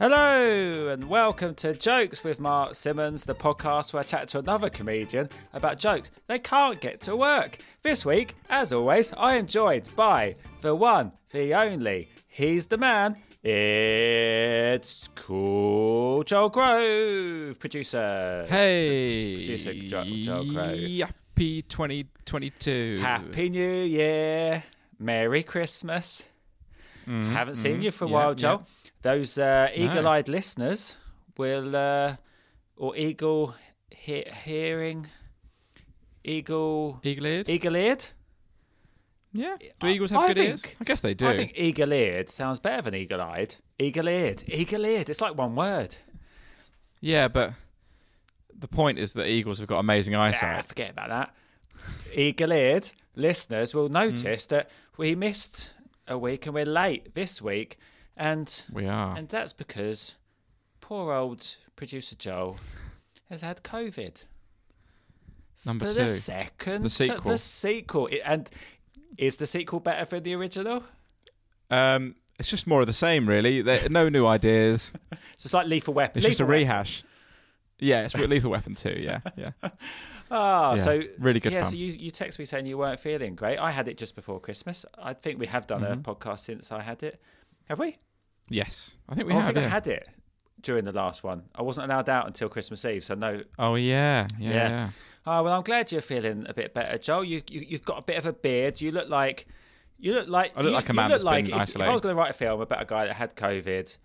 [0.00, 4.70] Hello and welcome to Jokes with Mark Simmons, the podcast where I chat to another
[4.70, 7.58] comedian about jokes they can't get to work.
[7.82, 13.16] This week, as always, I am joined by the one, the only, he's the man.
[13.42, 18.46] It's Cool Joel Grove, producer.
[18.48, 20.78] Hey, Producer Joel, Joel Grove.
[20.78, 22.98] Happy 2022.
[23.00, 24.62] Happy New Year.
[25.00, 26.24] Merry Christmas.
[27.08, 28.14] Haven't seen you for a Mm-hmm.
[28.14, 28.62] Yeah, while, Joel.
[28.84, 28.90] yeah.
[29.02, 30.96] Those uh, eagle-eyed listeners
[31.36, 32.16] will, uh,
[32.76, 33.54] or eagle
[33.90, 35.06] he- hearing,
[36.24, 37.48] eagle, Eagle-eared?
[37.48, 38.06] eagle-eared.
[39.32, 39.56] yeah.
[39.80, 40.66] Do eagles have I good think- ears?
[40.80, 41.28] I guess they do.
[41.28, 43.56] I think eagle-eared sounds better than eagle-eyed.
[43.78, 45.08] Eagle-eared, eagle-eared.
[45.10, 45.96] It's like one word.
[47.00, 47.52] Yeah, but
[48.58, 50.64] the point is that eagles have got amazing eyesight.
[50.66, 51.34] forget about that.
[52.12, 54.48] Eagle-eared listeners will notice Mm.
[54.48, 55.74] that we missed
[56.08, 57.78] a week and we're late this week,
[58.16, 59.16] and we are.
[59.16, 60.16] and that's because
[60.80, 62.56] poor old producer Joel
[63.28, 64.24] has had COVID
[65.66, 66.00] Number for two.
[66.00, 67.30] the second The sequel.
[67.32, 68.48] The sequel, and
[69.16, 70.84] is the sequel better than the original?
[71.70, 73.60] Um, it's just more of the same, really.
[73.62, 74.92] There, no new ideas.
[75.12, 76.20] So it's like Lethal Weapon.
[76.20, 77.02] It's just a rehash.
[77.80, 79.20] Yeah, it's a Lethal Weapon 2, yeah.
[79.36, 79.50] Yeah.
[80.30, 81.70] Ah, Yeah, so really good Yeah, fun.
[81.72, 83.56] so you you text me saying you weren't feeling great.
[83.58, 84.84] I had it just before Christmas.
[84.98, 86.00] I think we have done Mm-hmm.
[86.10, 87.18] a podcast since I had it.
[87.68, 87.96] Have we?
[88.50, 88.96] Yes.
[89.08, 89.54] I think we Oh, I have.
[89.54, 90.06] think I had it
[90.60, 91.44] during the last one.
[91.54, 93.42] I wasn't allowed out until Christmas Eve, so no.
[93.58, 94.26] Oh, yeah.
[94.38, 94.50] Yeah.
[94.52, 94.68] Yeah.
[94.70, 94.88] yeah.
[95.26, 97.24] Oh well, I'm glad you're feeling a bit better, Joel.
[97.24, 98.80] You, you you've got a bit of a beard.
[98.82, 99.46] You look like
[99.98, 101.80] you look like I look you, like a man look that's like been if, if
[101.80, 103.96] I was going to write a film about a guy that had COVID,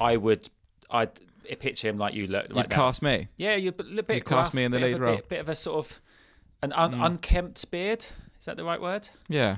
[0.00, 0.48] I would
[0.90, 1.10] I'd
[1.42, 2.48] picture him like you look.
[2.48, 2.70] You'd that.
[2.70, 3.28] cast me.
[3.36, 5.14] Yeah, you a bit You'd cast me in the lead role.
[5.14, 5.16] Mm.
[5.18, 6.00] Bit, bit of a sort of
[6.62, 8.06] an un, unkempt beard.
[8.38, 9.08] Is that the right word?
[9.28, 9.56] Yeah.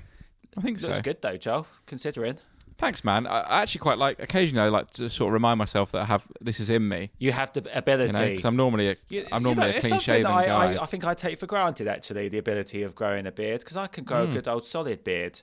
[0.56, 1.02] I think Looks so.
[1.02, 1.66] good though, Joel.
[1.86, 2.38] Considering
[2.76, 3.26] Thanks, man.
[3.26, 4.18] I, actually quite like.
[4.18, 7.10] Occasionally, I like to sort of remind myself that I have this is in me.
[7.18, 8.12] you have the ability.
[8.12, 10.46] You know, because I'm normally a, You- am you know, normally a clean shaven I,
[10.46, 10.72] guy.
[10.74, 13.76] I, I think I take for granted, actually, the ability of growing a beard because
[13.76, 15.40] I can grow a good old solid beard.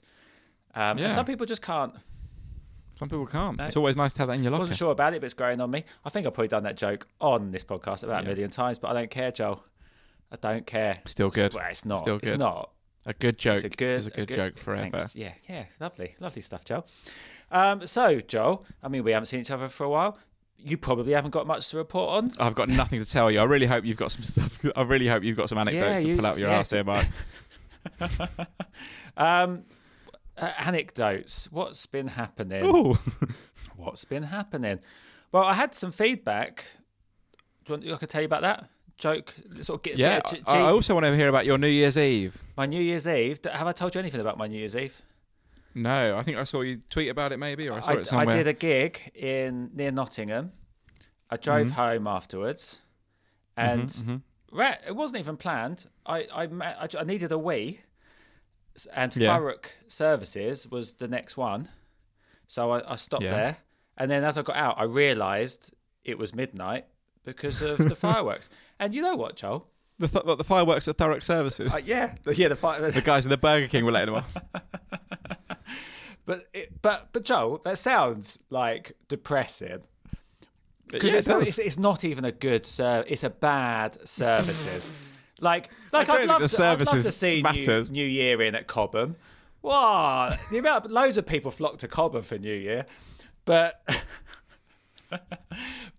[0.75, 0.99] Um, and.
[0.99, 1.07] Yeah.
[1.07, 1.95] some people just can't.
[3.01, 3.57] Some people can't.
[3.57, 3.65] No.
[3.65, 4.61] It's always nice to have that in your I locker.
[4.61, 5.83] wasn't sure about it, but it's growing on me.
[6.05, 8.89] I think I've probably done that joke on this podcast about a million times, but
[8.89, 9.63] I don't care, Joel.
[10.31, 10.97] I don't care.
[11.07, 11.55] Still It's- good.
[11.55, 12.01] Well, it's not.
[12.01, 12.69] Still It's not.
[13.07, 14.95] A good joke It's a good, is a good, joke forever.
[14.95, 15.15] thanks.
[15.15, 16.85] Yeah, yeah, lovely, lovely stuff, Joel.
[17.51, 20.19] Um, so, Joel, I mean, we haven't seen each other for a while.
[20.59, 22.31] You probably haven't got much to report on.
[22.39, 23.39] I've got nothing to tell you.
[23.39, 24.63] I really hope you've got some stuff.
[24.75, 26.59] I really hope you've got some anecdotes Yeah, to you- pull out your yeah.
[26.59, 27.07] ass here, Mark.
[29.17, 29.63] Um,
[30.41, 31.49] uh, anecdotes.
[31.51, 32.65] What's been happening?
[33.75, 34.79] What's been happening?
[35.31, 36.65] Well, I had some feedback.
[37.65, 39.33] Do you want I could tell you about that joke?
[39.61, 40.19] Sort of get yeah.
[40.25, 42.41] a G- I also want to hear about your New Year's Eve.
[42.57, 43.39] my New Year's Eve.
[43.51, 45.01] Have I told you anything about my New Year's Eve?
[45.73, 48.07] No, I think I saw you tweet about it maybe, or I saw I, it
[48.07, 48.27] somewhere.
[48.27, 50.51] I did a gig in near Nottingham.
[51.29, 51.75] I drove Mm-hmm.
[51.75, 52.81] home afterwards,
[53.55, 55.85] and ra- it wasn't even planned.
[56.05, 57.79] I I, I, I needed a wee,
[58.93, 59.37] and Yeah.
[59.37, 61.67] Thurrock Services was the next one,
[62.47, 63.31] so I, I stopped Yeah.
[63.35, 63.57] there.
[63.97, 65.73] And then as I got out, I realised
[66.03, 66.85] it was midnight
[67.23, 68.49] because of the fireworks.
[68.79, 69.67] And you know what, Joel?
[69.99, 71.73] the, th- what, the fireworks at Thurrock Services.
[71.73, 72.81] Uh, yeah, the- yeah, the fire.
[72.91, 74.33] the guys in the Burger King were letting them off.
[76.25, 79.81] But it, but but Joel, that sounds like depressing.
[80.87, 83.11] because Yeah, it's, it it's it's not even a good service.
[83.11, 84.91] It's a bad services.
[85.41, 87.83] Like like I'd love, the to, I'd love to see New.
[87.89, 89.17] New Year in at Cobham.
[89.61, 92.85] Wow, the amount loads of people flock to Cobham for New Year,
[93.43, 93.83] but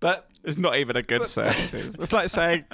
[0.00, 1.96] but It's not even a good services.
[1.98, 2.64] It's like saying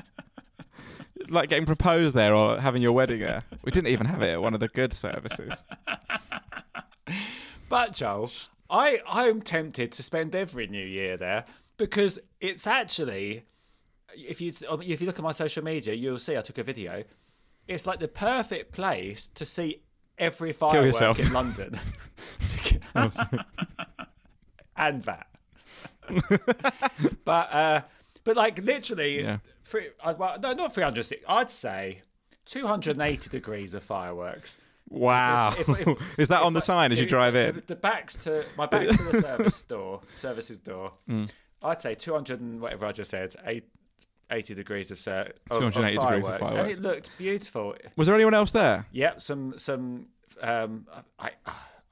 [1.30, 3.42] like getting proposed there or having your wedding there?
[3.64, 5.64] We didn't even have it at one of the good services.
[7.68, 8.30] But Joel,
[8.70, 11.44] I I'm tempted to spend every New Year there
[11.76, 13.44] because it's actually,
[14.14, 14.52] if you
[14.82, 17.04] if you look at my social media, you'll see I took a video.
[17.66, 19.82] It's like the perfect place to see
[20.16, 21.78] every firework in London,
[24.76, 25.26] and that.
[27.24, 27.80] but uh,
[28.24, 29.38] but like literally, Yeah.
[29.64, 31.06] three, uh, well, no, not three hundred.
[31.28, 32.02] I'd say
[32.44, 34.56] two hundred and eighty degrees of fireworks.
[34.88, 35.54] Wow.
[35.58, 37.62] If- if- Is that on the sign as you drive in?
[37.66, 40.92] The backs to my backs to the service door, services door.
[41.08, 41.28] Mm.
[41.62, 43.64] I'd say two hundred and whatever I just said, eight,
[44.30, 46.52] 80 degrees of, ser- of, 280 of degrees of fireworks.
[46.52, 47.74] and it looked beautiful.
[47.96, 48.86] Was there anyone else there?
[48.92, 50.06] Yeah, some some
[50.42, 50.86] um,
[51.18, 51.30] I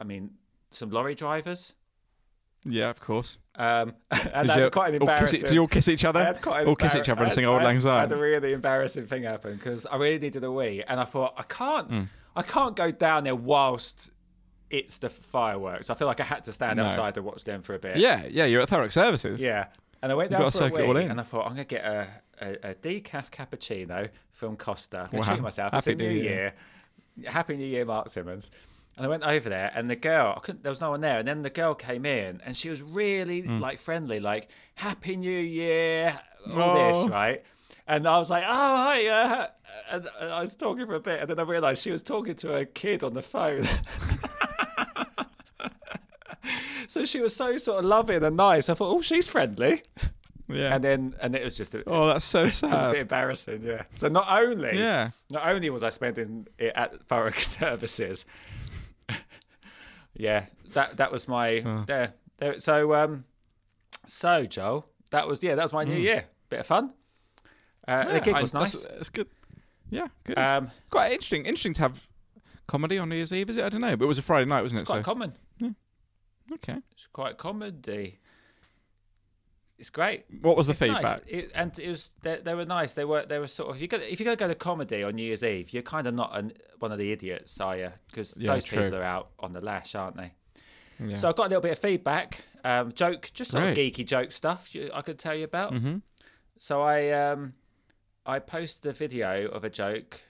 [0.01, 0.31] I mean
[0.71, 1.75] some lorry drivers.
[2.69, 3.39] Yeah, of course.
[3.55, 3.95] Um,
[4.35, 5.41] and you quite an embarrassing.
[5.43, 6.25] did you all kiss each I other?
[6.25, 8.01] had quite an All kiss each other I and sing Old I Lang I Syne.
[8.01, 11.35] had a really embarrassing thing happen because I really needed a wee, and I thought
[11.39, 12.03] I can't, Hmm.
[12.35, 14.11] I can't go down there whilst
[14.69, 15.91] it's the fireworks.
[15.91, 16.87] I feel like I had to stand No.
[16.87, 17.99] outside and watch them for a bit.
[17.99, 19.41] Yeah, yeah, you're at Thurrock Services.
[19.41, 19.67] yeah.
[20.03, 21.53] And I went down to for a soak it all wee, and I thought I'm
[21.53, 22.09] gonna get a,
[22.41, 25.09] a, a decaf cappuccino from Costa.
[25.13, 25.25] I'm Wow.
[25.27, 25.75] treat myself.
[25.75, 26.55] It's a Happy new New year.
[27.19, 27.31] Year.
[27.31, 28.51] Happy New Year, Mark Simmons.
[28.97, 31.19] And I went over there, and the girl, I couldn't, there was no one there.
[31.19, 33.59] And then the girl came in, and she was really Hmm.
[33.59, 36.19] like friendly, like "Happy New Year,"
[36.55, 36.75] all Oh.
[37.03, 37.43] this, right?
[37.87, 39.47] And I was like, "Oh, hi," uh,
[39.93, 42.35] and, and I was talking for a bit, and then I realised she was talking
[42.37, 43.65] to a kid on the phone.
[46.89, 48.69] so she was so sort of loving and nice.
[48.69, 49.83] I thought, "Oh, she's friendly,"
[50.49, 50.75] yeah.
[50.75, 53.63] and then and it was just a, oh, that's so it was a bit embarrassing,
[53.63, 53.83] yeah.
[53.95, 55.11] So not only, Yeah.
[55.31, 58.25] not only was I spending it at Thurrock Services,
[60.15, 62.15] yeah, that that was my there.
[62.39, 63.25] there so um,
[64.07, 66.25] so Joel, that was yeah, that was my new year.
[66.49, 66.93] Bit of fun.
[67.87, 68.85] Uh, the gig was that's- nice.
[68.95, 69.29] That's good.
[69.91, 70.39] Yeah, good.
[70.39, 71.45] Um, quite interesting.
[71.45, 72.09] Interesting to have
[72.67, 73.65] comedy on New Year's Eve, is it?
[73.65, 74.83] I don't know, but it was a Friday night, wasn't it?
[74.83, 75.33] it's quite so common.
[76.55, 76.79] okay.
[76.93, 78.19] It's quite comedy.
[79.79, 80.25] It's great.
[80.41, 80.97] What was the It's nice.
[80.97, 81.23] feedback?
[81.27, 82.95] It, and it was they, they were nice.
[82.95, 85.03] They were they were sort of if you go if you're gonna go to comedy
[85.03, 87.93] on New Year's Eve, you're kind of not an, one of the idiots, are you?
[88.07, 88.85] Because Yeah, those true.
[88.85, 90.33] people are out on the lash, aren't they?
[90.99, 91.17] Yeah.
[91.17, 94.33] So I got a little bit of feedback, um, joke, just sort of geeky joke
[94.33, 95.75] stuff you- I could tell you about.
[95.75, 96.01] Mhm.
[96.59, 97.53] So I um,
[98.25, 100.23] I posted a video of a joke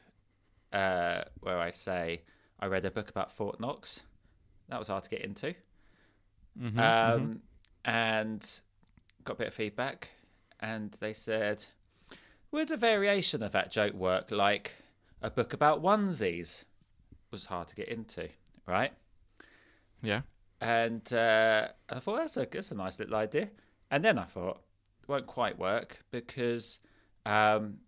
[0.72, 2.22] uh, where I say
[2.58, 4.02] I read a book about Fort Knox.
[4.68, 5.54] That was hard to get into,
[6.60, 7.42] Mhm, um,
[7.84, 8.60] and
[9.26, 10.10] got a bit of feedback,
[10.60, 11.66] and they said,
[12.50, 14.76] "Would a variation of that joke work, like
[15.20, 16.64] a book about onesies?"
[17.30, 18.28] Was hard to get into,
[18.66, 18.92] right?
[20.02, 20.22] Yeah.
[20.60, 23.50] and uh, I thought that's a that's a nice little idea.
[23.90, 24.62] And then I thought
[25.02, 26.78] it won't quite work because
[27.26, 27.78] um,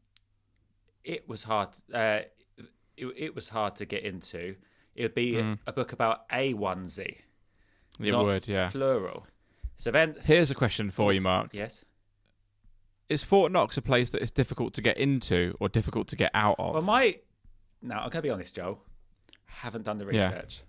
[1.05, 1.69] it was hard.
[1.93, 2.21] Uh,
[2.97, 4.57] it, it was hard to get into.
[4.95, 7.19] It would be a, a book about a onesie,
[8.01, 8.69] It would, yeah.
[8.71, 9.27] plural.
[9.79, 11.51] So then, Here's a question for you, Mark.
[11.53, 11.85] yes.
[13.09, 16.31] Is Fort Knox a place that is difficult to get into or difficult to get
[16.35, 16.75] out of?
[16.75, 17.17] Well, my
[17.81, 18.81] now I'm gonna be honest, Joe.
[19.47, 20.29] Haven't done the Yeah.
[20.29, 20.63] research.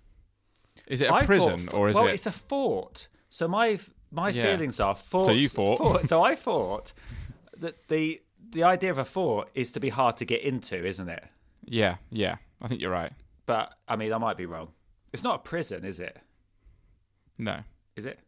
[0.86, 2.14] is it a I prison thought- or is it well, it?
[2.14, 3.08] it's a fort.
[3.28, 3.78] So my
[4.10, 4.44] my Yeah.
[4.44, 5.26] feelings are fort.
[5.26, 6.06] So you thought.
[6.08, 6.92] so I thought
[7.58, 11.08] that the the idea of a fort is to be hard to get into, isn't
[11.10, 11.24] it?
[11.64, 12.36] Yeah, yeah.
[12.62, 13.12] I think you're right.
[13.44, 14.72] But I mean, I might be wrong.
[15.12, 16.18] It's not a prison, is it?
[17.38, 17.64] No,
[17.96, 18.18] Is it?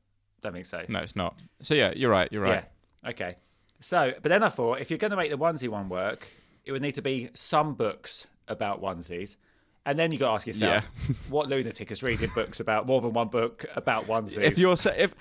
[0.43, 0.83] Don't think so.
[0.89, 1.39] no, it's not.
[1.63, 2.29] So yeah, you're right.
[2.31, 2.65] You're right.
[3.05, 3.11] Yeah.
[3.11, 3.37] Okay.
[3.81, 6.29] So, but then I thought if you're going to make the onesie one work,
[6.65, 9.37] it would need to be some books about onesies.
[9.85, 10.85] And then you got to ask yourself,
[11.29, 14.43] what lunatic is reading books about more than one book about onesies?
[14.43, 15.13] If you're if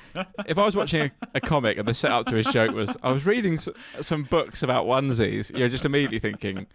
[0.45, 3.11] if I was watching a, a comic and the setup to his joke was I
[3.11, 3.69] was reading s-
[4.01, 6.67] some books about onesies, you're just immediately thinking,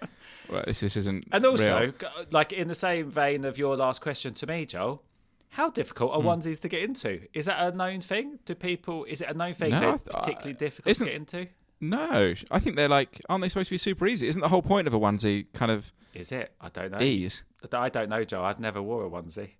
[0.50, 1.28] well, this, this isn't.
[1.30, 1.92] And also, real.
[2.32, 5.04] like in the same vein of your last question to me, Joel,
[5.50, 6.28] how difficult are hmm.
[6.28, 7.22] onesies to get into?
[7.32, 8.38] Is that a known thing?
[8.44, 9.04] Do people?
[9.04, 9.70] Is it a known thing?
[9.70, 11.48] No, they're th- I- particularly uh, difficult to get into.
[11.80, 14.28] no, I think they're like, aren't they supposed to be super easy?
[14.28, 16.52] Isn't the whole point of a onesie kind of Is it?
[16.60, 17.00] I don't know.
[17.00, 17.44] ease?
[17.72, 18.44] I don't know, Joel.
[18.44, 19.52] I've never wore a onesie.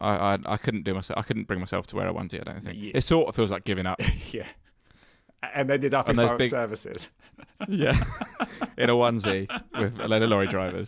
[0.00, 1.18] I, I I couldn't do myself.
[1.18, 2.40] I couldn't bring myself to wear a onesie.
[2.40, 2.92] I don't think Yeah.
[2.94, 4.00] it sort of feels like giving up.
[4.32, 4.46] yeah.
[5.42, 7.10] And ended up And in those foreign big- services.
[7.68, 7.96] yeah,
[8.76, 9.46] in a onesie
[9.78, 10.86] with a load of lorry drivers.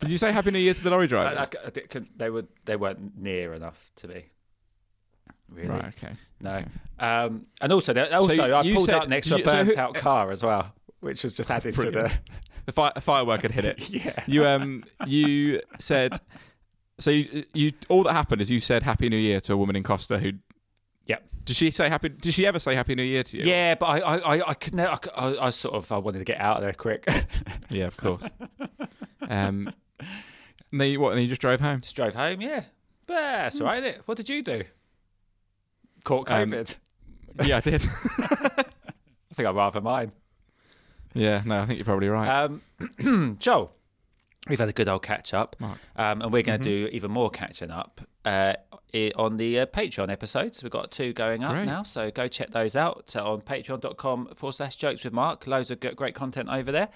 [0.00, 1.38] Did you say Happy New Year to the lorry drivers?
[1.38, 4.24] I- I couldn't- they were They weren't near enough to me.
[5.48, 5.68] Really?
[5.68, 5.84] Right.
[6.02, 6.12] Okay.
[6.40, 6.64] No.
[6.98, 9.64] Um, and also, also, I you pulled said- up next to a you- so who-
[9.66, 12.12] burnt-out car as well, which was just added to the.
[12.64, 13.90] The fi- firework had hit it.
[14.04, 14.24] Yeah.
[14.28, 16.12] You um you said
[17.00, 19.74] so you, you all that happened is you said Happy New Year to a woman
[19.74, 20.32] in Costa who
[21.06, 21.28] Yep.
[21.44, 22.08] Did she say happy?
[22.10, 23.44] Did she ever say Happy New Year to you?
[23.44, 24.90] Yeah, but I, I, I, I could never.
[24.92, 27.04] I, I, I sort of, I wanted to get out of there quick.
[27.70, 28.22] Yeah, of course.
[29.28, 29.72] um,
[30.70, 31.10] and then you, what?
[31.10, 31.80] And then you just drove home.
[31.80, 32.40] Just drove home.
[32.42, 32.64] Yeah,
[33.06, 33.82] but that's all right.
[33.82, 34.02] Isn't it?
[34.06, 34.64] What did you do?
[36.04, 36.76] Caught Um, COVID.
[37.46, 37.82] Yeah, I did.
[38.18, 38.64] I
[39.34, 40.10] think I'd rather mine.
[41.14, 42.28] yeah, no, I think you're probably right.
[42.28, 43.72] Um, Joel,
[44.48, 45.76] we've had a good old catch up, um,
[46.22, 48.54] and we're going to do even more catching up uh,
[49.16, 50.62] on the uh, Patreon episodes.
[50.62, 51.66] We've got two going up Great.
[51.66, 55.46] now, so go check those out uh, on patreon.com forward slash jokes with Mark.
[55.46, 56.88] Loads of great content over there.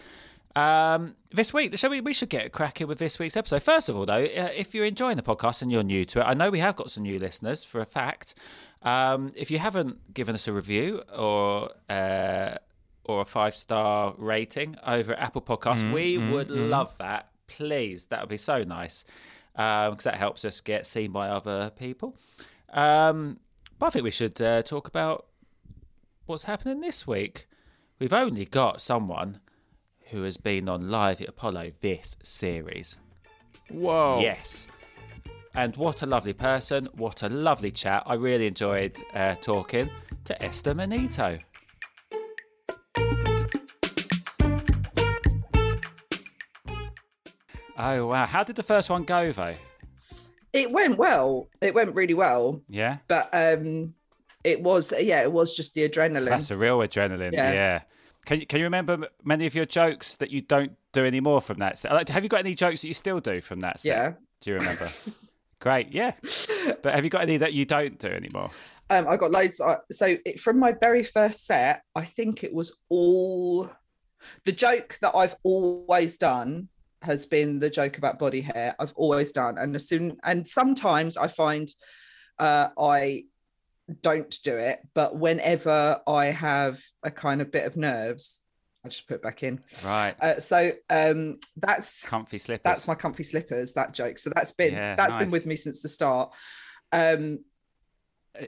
[0.56, 2.00] Um, this week, shall we?
[2.00, 3.62] We should get cracking with this week's episode.
[3.62, 6.24] First of all, though, uh, if you're enjoying the podcast and you're new to it,
[6.24, 8.34] I know we have got some new listeners for a fact.
[8.82, 12.54] Um, if you haven't given us a review or uh,
[13.04, 17.28] or a five star rating over at Apple Podcasts, we would love that.
[17.46, 19.04] Please, that would be so nice
[19.54, 22.16] because that helps us get seen by other people.
[22.72, 23.38] Um,
[23.78, 25.26] but I think we should uh, talk about
[26.26, 27.46] what's happening this week.
[27.98, 29.40] We've only got someone
[30.10, 32.98] who has been on live at Apollo this series.
[33.70, 34.20] Whoa.
[34.20, 34.68] Yes.
[35.54, 36.88] And what a lovely person.
[36.94, 38.02] What a lovely chat.
[38.06, 39.90] I really enjoyed uh, talking
[40.24, 41.38] to Esther Manito.
[47.78, 48.26] Oh, wow.
[48.26, 49.54] How did the first one go, though?
[50.52, 51.48] It went well.
[51.60, 52.98] It went really well, Yeah?
[53.08, 53.94] but um,
[54.42, 56.20] it was yeah, it was just the adrenaline.
[56.20, 57.32] So that's a real adrenaline.
[57.32, 57.52] Yeah.
[57.52, 57.80] Yeah.
[58.24, 61.58] Can you, can you remember many of your jokes that you don't do anymore from
[61.58, 62.08] that set?
[62.08, 63.88] Have you got any jokes that you still do from that set?
[63.90, 64.12] Yeah.
[64.40, 64.88] Do you remember?
[65.60, 66.12] Great, yeah.
[66.82, 68.50] But have you got any that you don't do anymore?
[68.88, 69.60] Um, I got loads.
[69.60, 73.70] uh, So it, from my very first set, I think it was all
[74.44, 76.68] the joke that I've always done
[77.06, 78.76] has been the joke about body hair.
[78.78, 81.68] I've always done, and as soon and sometimes I find
[82.38, 83.24] uh, I
[84.02, 88.42] don't do it, but whenever I have a kind of bit of nerves,
[88.84, 89.60] I just put it back in.
[89.84, 90.14] Right.
[90.20, 92.62] Uh, so um, that's Comfy slippers.
[92.64, 93.72] that's my comfy slippers.
[93.72, 94.18] That joke.
[94.18, 96.32] So that's been Yeah, that's been with me since the start.
[96.92, 97.40] Um,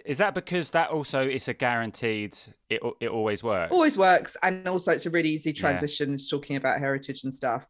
[0.04, 2.37] Is that because that also is a guaranteed?
[2.68, 3.73] It it always works.
[3.73, 7.66] always works and also it's a really easy transition into talking about heritage and stuff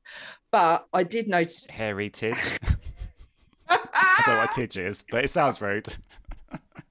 [0.51, 2.59] but i did notice heritage.
[3.69, 5.87] I don't know what tidge is, but it sounds rude.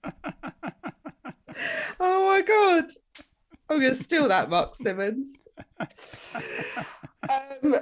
[2.00, 2.86] oh my god
[3.70, 5.40] i'm gonna steal that mark simmons
[5.80, 7.76] um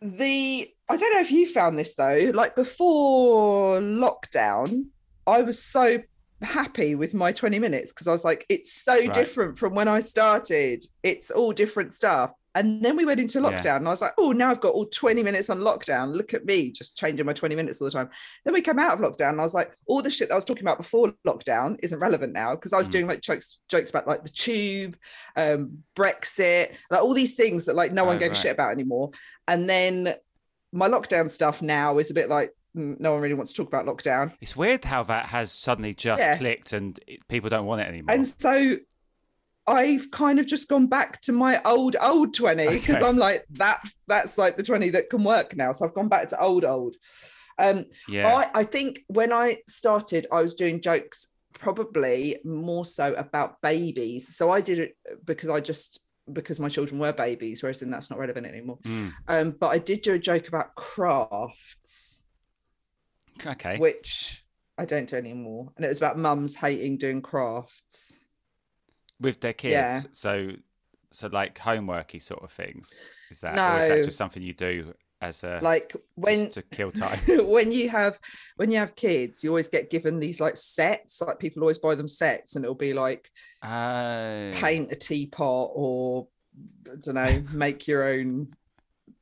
[0.00, 4.86] the i don't know if you found this though like before lockdown
[5.26, 5.98] i was so
[6.42, 9.12] happy with my 20 minutes because i was like it's so Right.
[9.12, 13.50] different from when i started it's all different stuff and then we went into Yeah.
[13.50, 16.32] lockdown and i was like oh now i've got all 20 minutes on lockdown look
[16.34, 18.08] at me just changing my 20 minutes all the time
[18.44, 20.36] then we come out of lockdown and i was like all the shit that i
[20.36, 22.92] was talking about before lockdown isn't relevant now because i was Mm.
[22.92, 24.96] doing like jokes jokes about like the tube
[25.36, 28.38] um brexit like all these things that like no one Oh, gave right.
[28.38, 29.10] a shit about anymore
[29.46, 30.14] and then
[30.72, 33.86] my lockdown stuff now is a bit like no one really wants to talk about
[33.86, 36.36] lockdown It's weird how that has suddenly just Yeah.
[36.36, 38.14] clicked and it, people don't want it anymore.
[38.14, 38.76] and so
[39.66, 43.04] I've kind of just gone back to my old old 20 because Okay.
[43.06, 45.72] I'm like that that's like the 20 that can work now.
[45.72, 46.96] So I've gone back to old old.
[47.58, 48.34] Um yeah.
[48.54, 54.34] I, I think when I started, I was doing jokes probably more so about babies.
[54.36, 56.00] So I did it because I just
[56.32, 58.78] because my children were babies, whereas then that's not relevant anymore.
[58.84, 59.12] Mm.
[59.28, 62.19] Um, but I did do a joke about crafts,
[63.46, 63.78] Okay.
[63.78, 64.44] which
[64.78, 65.72] I don't do anymore.
[65.76, 68.16] And it was about mums hating doing crafts.
[69.20, 69.72] With their kids.
[69.72, 70.00] Yeah.
[70.12, 70.52] So
[71.12, 73.04] so like homeworky sort of things.
[73.30, 76.62] Is that or is that just something you do as a Like when just to
[76.62, 77.18] kill time?
[77.46, 78.18] when you have
[78.56, 81.20] when you have kids, you always get given these like sets.
[81.20, 83.30] Like people always buy them sets, and it'll be like
[83.62, 84.52] Oh.
[84.54, 86.28] paint a teapot or
[86.90, 88.54] I don't know, make your own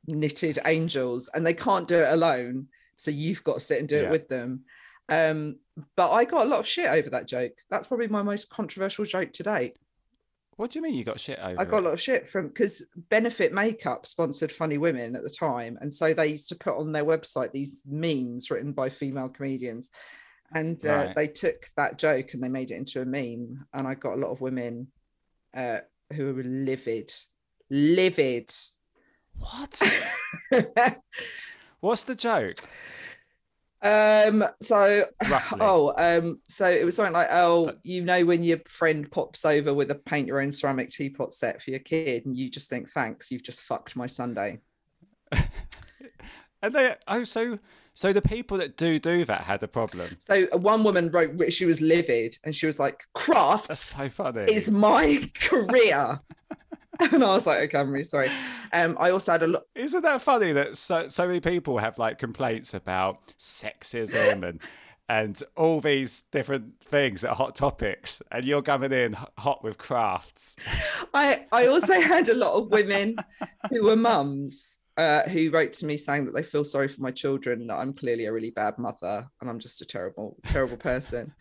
[0.07, 2.67] knitted angels, and they can't do it alone.
[2.99, 4.01] So you've got to sit and do Yeah.
[4.03, 4.65] it with them.
[5.07, 5.59] Um,
[5.95, 7.53] but I got a lot of shit over that joke.
[7.69, 9.79] That's probably my most controversial joke to date.
[10.57, 11.59] What do you mean you got shit over?
[11.59, 15.29] I got a lot of shit from because Benefit Makeup sponsored Funny Women at the
[15.29, 19.29] time, and so they used to put on their website these memes written by female
[19.29, 19.89] comedians,
[20.53, 21.15] and uh, Right.
[21.15, 24.21] they took that joke and they made it into a meme, and I got a
[24.21, 24.91] lot of women
[25.55, 25.77] uh,
[26.13, 27.13] who were livid,
[27.69, 28.53] livid.
[29.37, 29.81] What?
[31.79, 32.57] What's the joke?
[33.81, 34.45] um.
[34.61, 35.57] So Roughly.
[35.61, 36.39] oh um.
[36.47, 39.95] So it was something like oh you know when your friend pops over with a
[39.95, 43.43] paint your own ceramic teapot set for your kid, and you just think thanks you've
[43.43, 44.59] just fucked my Sunday.
[46.61, 47.57] And they oh so
[47.93, 50.17] so the people that do do that had a problem.
[50.27, 54.09] So uh, one woman wrote she was livid and she was like, That's "Crafts so
[54.09, 54.41] funny.
[54.51, 56.19] is my career."
[57.13, 58.29] and I was like, "Okay, I'm really sorry."
[58.73, 59.63] Um, I also had a lot.
[59.73, 64.61] Isn't that funny that so so many people have like complaints about sexism and
[65.07, 69.77] and all these different things that are hot topics, and you're coming in hot with
[69.77, 70.57] crafts.
[71.13, 73.15] I I also had a lot of women
[73.69, 74.77] who were mums.
[74.97, 77.93] Uh, who wrote to me saying that they feel sorry for my children, that I'm
[77.93, 81.31] clearly a really bad mother and I'm just a terrible, terrible person,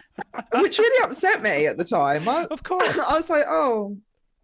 [0.54, 2.26] which really upset me at the time.
[2.26, 2.98] I, Of course.
[2.98, 3.98] I was like, oh,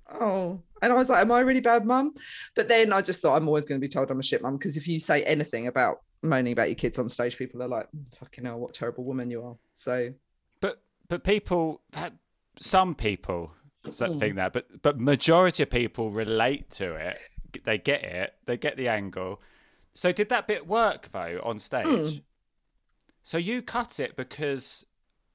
[0.08, 0.60] oh.
[0.80, 2.12] And I was like, am I a really bad mum?
[2.54, 4.56] But then I just thought I'm always going to be told I'm a shit mum
[4.56, 7.88] because if you say anything about moaning about your kids on stage, people are like,
[7.96, 9.56] "Mm, fucking hell, what terrible woman you are.
[9.74, 10.14] So,
[10.60, 12.12] But but people that
[12.60, 14.18] some people that Hmm.
[14.18, 17.16] think that, but but majority of people relate to it.
[17.64, 18.34] They get it.
[18.46, 19.40] They get the angle.
[19.94, 21.86] So did that bit work though on stage?
[22.12, 22.18] Hmm.
[23.22, 24.86] So you cut it because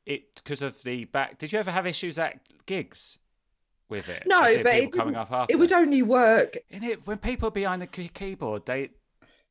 [0.06, 1.38] it because of the back.
[1.38, 3.20] Did you ever have issues at gigs
[3.94, 4.24] with it?
[4.26, 5.54] no, but it, coming up after.
[5.54, 6.58] it would only work.
[6.70, 8.90] It, when people are behind the keyboard, they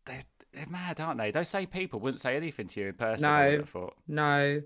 [0.05, 0.21] they
[0.53, 1.31] they're mad, aren't they?
[1.31, 3.29] Those same people wouldn't say anything to you in person.
[3.31, 3.65] No.
[4.07, 4.63] No,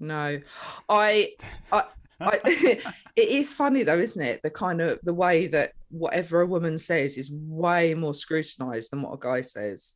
[0.00, 0.40] no.
[0.88, 1.32] I,
[1.70, 1.82] I,
[2.20, 4.40] I it is funny though, isn't it?
[4.42, 9.02] The kind of the way that whatever a woman says is way more scrutinized than
[9.02, 9.94] what a guy says.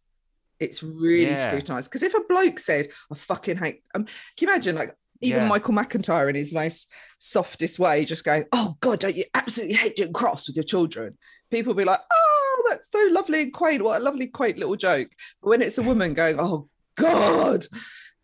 [0.60, 1.48] It's really Yeah.
[1.48, 5.42] scrutinized because if a bloke said, "I fucking hate," um, can you imagine like even
[5.42, 5.48] Yeah.
[5.48, 9.96] Michael McIntyre in his most softest way, just go, "Oh God, don't you absolutely hate
[9.96, 11.16] doing cross with your children?"
[11.50, 13.82] People be like, "Oh, that's so lovely and quaint.
[13.82, 15.08] What a lovely quaint little joke."
[15.40, 17.66] But when it's a woman going, "Oh God,"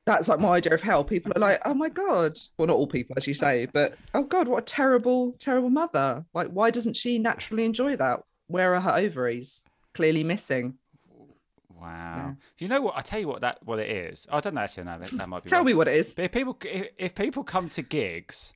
[0.06, 1.04] that's like my idea of hell.
[1.04, 4.24] People are like, "Oh my God," well, not all people, as you say, but oh
[4.24, 6.24] God, what a terrible, terrible mother.
[6.34, 8.20] Like, why doesn't she naturally enjoy that?
[8.46, 9.64] Where are her ovaries?
[9.94, 10.74] Clearly missing.
[11.80, 12.36] Wow.
[12.58, 12.96] You know what?
[12.96, 14.26] I tell you what that what it is.
[14.30, 14.62] I don't know.
[14.62, 15.48] Actually, no, that, that might be.
[15.50, 15.66] Tell wrong.
[15.66, 16.12] me what it is.
[16.12, 18.52] But if people if, if people come to gigs,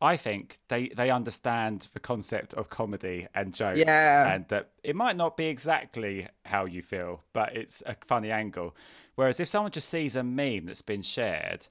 [0.00, 4.32] I think they they understand the concept of comedy and jokes, Yeah.
[4.34, 8.74] and that it might not be exactly how you feel, but it's a funny angle.
[9.14, 11.68] Whereas if someone just sees a meme that's been shared,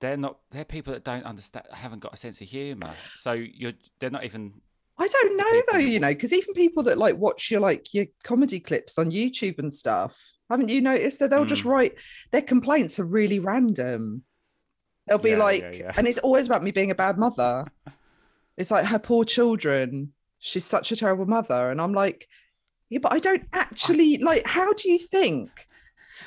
[0.00, 2.92] they're not they're people that don't understand, haven't got a sense of humour.
[3.14, 4.60] So you're they're not even
[5.00, 8.06] I don't know though, you know, because even people that like watch your like your
[8.22, 11.70] comedy clips on YouTube and stuff, haven't you noticed that they'll just Mm.
[11.70, 11.94] write
[12.32, 14.22] their complaints are really random.
[15.06, 15.92] They'll be Yeah, yeah, like, yeah.
[15.96, 17.66] and it's always about me being a bad mother.
[18.58, 20.12] it's like her poor children.
[20.38, 22.28] She's such a terrible mother, and I'm like,
[22.90, 24.46] yeah, but I don't actually like.
[24.46, 25.50] How do you think?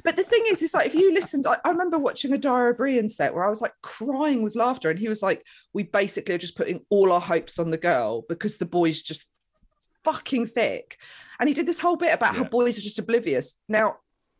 [0.03, 2.73] But the thing is, it's like if you listened, I, I remember watching a Dara
[2.73, 5.83] Ó Briain set where I was like crying with laughter, and he was like, "We
[5.83, 9.25] basically are just putting all our hopes on the girl because the boy's just
[10.03, 10.97] fucking thick,"
[11.39, 13.55] and he did this whole bit about how boys are just oblivious.
[13.67, 13.97] Now,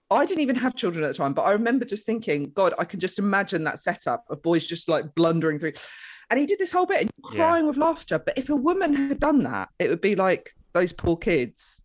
[0.10, 2.86] I didn't even have children at the time, but I remember just thinking, God, I
[2.86, 5.74] can just imagine that setup of boys just like blundering through.
[6.30, 7.36] And he did this whole bit and Yeah.
[7.36, 8.20] crying with laughter.
[8.20, 11.82] But if a woman had done that, it would be like those poor kids.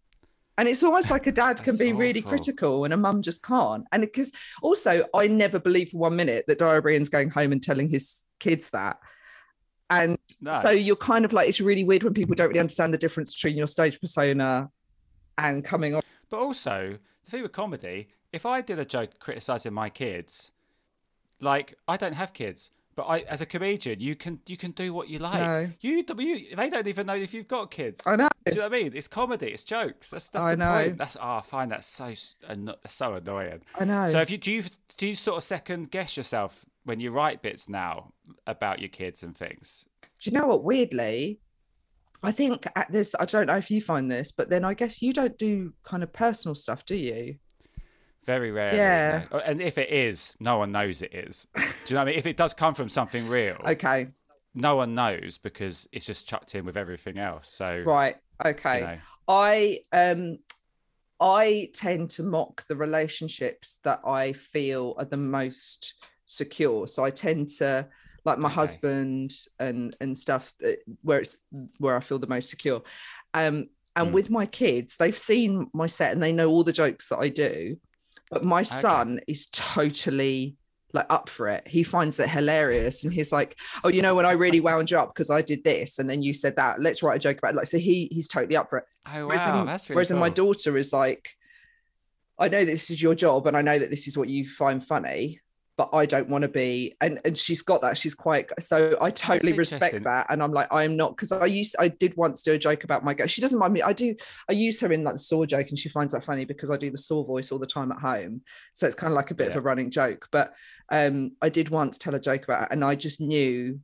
[0.58, 3.84] And it's almost like a dad can be really critical and a mum just can't.
[3.92, 7.52] And because also, I never believe for one minute that Dara Ó Briain's going home
[7.52, 8.98] and telling his kids that.
[9.88, 10.60] And no.
[10.60, 13.34] so you're kind of like, it's really weird when people don't really understand the difference
[13.34, 14.68] between your stage persona
[15.38, 16.02] and coming on.
[16.28, 20.50] But also, the thing with comedy, if I did a joke criticizing my kids,
[21.40, 24.92] like I don't have kids, but I, as a comedian, you can you can do
[24.92, 25.40] what you like.
[25.40, 25.70] No.
[25.80, 28.04] You, you, they don't even know if you've got kids.
[28.06, 28.28] I know.
[28.44, 28.92] Do you know what I mean?
[28.92, 29.46] It's comedy.
[29.46, 30.10] It's jokes.
[30.10, 30.72] That's that's I the know.
[30.72, 30.98] point.
[30.98, 33.60] That's oh, I find that so so annoying.
[33.78, 34.08] I know.
[34.08, 34.64] So if you do you
[34.96, 38.12] do you sort of second guess yourself when you write bits now
[38.48, 39.84] about your kids and things?
[40.20, 41.38] do you know what weirdly
[42.22, 45.00] i think at this i don't know if you find this but then i guess
[45.00, 47.36] you don't do kind of personal stuff do you
[48.28, 48.76] Very rarely.
[48.78, 49.24] Yeah.
[49.32, 49.38] no.
[49.38, 51.46] And if it is, no one knows it is.
[51.54, 52.18] Do you know what I mean?
[52.18, 54.08] If it does come from something real, okay
[54.54, 57.48] no one knows because it's just chucked in with everything else.
[57.48, 60.38] So right okay you know, i um
[61.20, 65.94] i tend to mock the relationships that i feel are the most
[66.26, 67.86] secure so i tend to
[68.24, 68.54] like my Okay.
[68.54, 71.38] husband and and stuff that, where it's
[71.78, 72.82] where i feel the most secure
[73.34, 74.12] um and Mm.
[74.12, 77.28] with my kids they've seen my set and they know all the jokes that i
[77.28, 77.76] do
[78.30, 80.56] but my ah, son is totally
[80.92, 81.66] like up for it.
[81.68, 84.98] He finds it hilarious and he's like oh you know when i really wound you
[84.98, 86.80] up because i did this and then you said that.
[86.80, 87.56] Let's write a joke about it.
[87.56, 88.84] Like so he he's totally up for it.
[89.06, 90.18] Oh Whereas, wow, in- that's really whereas cool.
[90.18, 91.30] my daughter is like,
[92.38, 94.84] I know this is your job and I know that this is what you find
[94.84, 95.40] funny,
[95.78, 96.96] but I don't want to be.
[97.00, 97.96] And and she's got that.
[97.96, 100.26] She's quite so I totally respect that.
[100.28, 102.82] And I'm like, I am not because I used I did once do a joke
[102.82, 103.28] about my girl.
[103.28, 103.80] She doesn't mind me.
[103.80, 104.16] I do
[104.50, 106.76] I use her in like the saw joke and she finds that funny because I
[106.76, 108.42] do the saw voice all the time at home.
[108.74, 110.28] So it's kind of like a bit of a running joke.
[110.32, 110.52] But
[110.90, 113.78] um I did once tell a joke about it and I just knew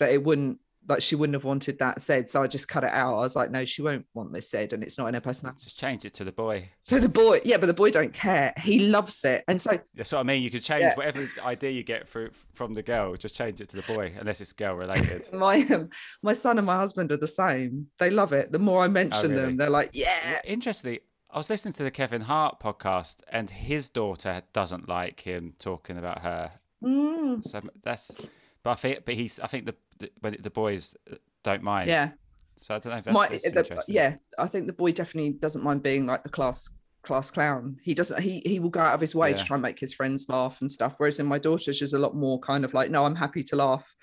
[0.00, 2.28] that it wouldn't like she wouldn't have wanted that said.
[2.28, 3.14] So I just cut it out.
[3.14, 5.62] I was like, no, she won't want this said, and it's not in her personality.
[5.64, 6.70] Just change it to the boy.
[6.82, 8.52] So the boy, yeah, but the boy don't care.
[8.58, 9.44] He loves it.
[9.48, 10.42] And so That's what I mean.
[10.42, 10.94] You could change Yeah.
[10.94, 14.40] whatever idea you get through, from the girl, just change it to the boy, unless
[14.40, 15.28] it's girl related.
[15.32, 15.88] my um,
[16.22, 17.86] my son and my husband are the same.
[17.98, 18.52] They love it.
[18.52, 19.42] The more I mention really?
[19.42, 20.40] them, they're like, yeah.
[20.44, 25.54] Interestingly, I was listening to the Kevin Hart podcast, and his daughter doesn't like him
[25.58, 26.52] talking about her.
[26.82, 28.10] Mm, So that's,
[28.62, 30.96] but I think, but he's, I think the the, when the boys
[31.42, 31.88] don't mind.
[31.88, 32.10] yeah.
[32.56, 33.94] So I don't know if that's, My, that's the- interesting.
[33.94, 36.68] yeah, I think the boy definitely doesn't mind being like the class
[37.02, 37.76] class clown.
[37.82, 39.36] He doesn't he he will go out of his way Yeah.
[39.36, 40.94] to try and make his friends laugh and stuff.
[40.98, 43.56] Whereas in my daughter, she's a lot more kind of like, no, I'm happy to
[43.56, 43.94] laugh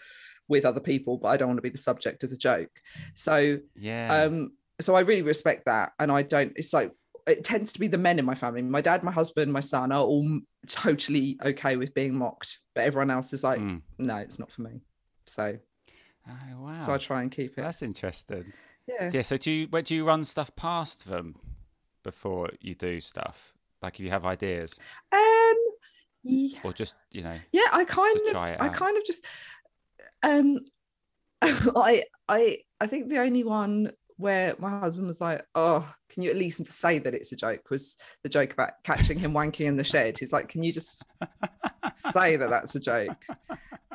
[0.49, 2.69] with other people, but I don't want to be the subject of the joke.
[3.15, 4.13] So Yeah.
[4.23, 4.51] um
[4.81, 6.91] so i really respect that and i don't it's like
[7.27, 9.91] it tends to be the men in my family my dad my husband my son
[9.91, 13.81] are all totally okay with being mocked but everyone else is like Mm.
[13.99, 14.81] no it's not for me
[15.27, 15.55] so
[16.29, 16.85] oh, wow.
[16.85, 18.53] so i try and keep it That's interesting.
[18.87, 19.21] yeah Yeah.
[19.21, 21.35] So do you, where do you run stuff past them
[22.03, 23.53] before you do stuff?
[23.81, 24.79] Like if you have ideas,
[25.11, 25.55] um
[26.23, 28.73] yeah, or just you know, yeah i kind of try it i out.
[28.75, 29.25] kind of just
[30.23, 30.59] um
[31.41, 36.29] i i i think the only one where my husband was like, "Oh, can you
[36.29, 39.77] at least say that it's a joke?" Was the joke about catching him wanking in
[39.77, 40.17] the shed?
[40.17, 41.03] He's like, "Can you just
[41.95, 43.25] say that that's a joke?"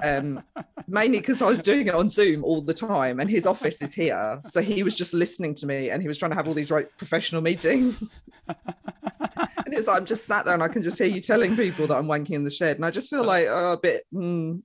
[0.02, 0.42] Um,
[0.86, 3.94] mainly because I was doing it on Zoom all the time, and his office is
[3.94, 6.54] here, so he was just listening to me, and he was trying to have all
[6.54, 8.24] these right professional meetings.
[8.48, 11.56] and it was like, I'm just sat there, and I can just hear you telling
[11.56, 14.04] people that I'm wanking in the shed, and I just feel like oh, a bit.
[14.12, 14.62] Mm.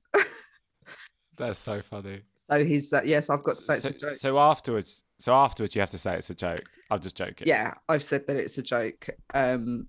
[1.38, 2.22] That's so funny.
[2.52, 4.10] So he's uh, yes, I've got to say it's so, a joke.
[4.12, 6.64] so afterwards, so afterwards, you have to say it's a joke.
[6.90, 7.48] I'm just joking.
[7.48, 9.10] yeah, I've said that it's a joke.
[9.34, 9.88] Um,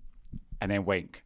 [0.61, 1.23] and then wink.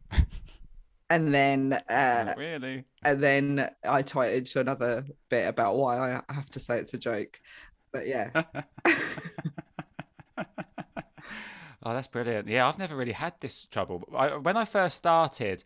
[1.10, 2.84] and then uh, Not really?
[3.04, 6.94] and then I tie it into another bit about why I have to say it's
[6.94, 7.40] a joke.
[7.92, 8.30] But yeah,
[11.82, 12.48] Oh, that's brilliant.
[12.48, 14.02] Yeah, I've never really had this trouble.
[14.14, 15.64] I, when I first started,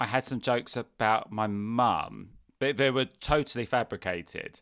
[0.00, 4.60] I had some jokes about my mum, but they were totally fabricated.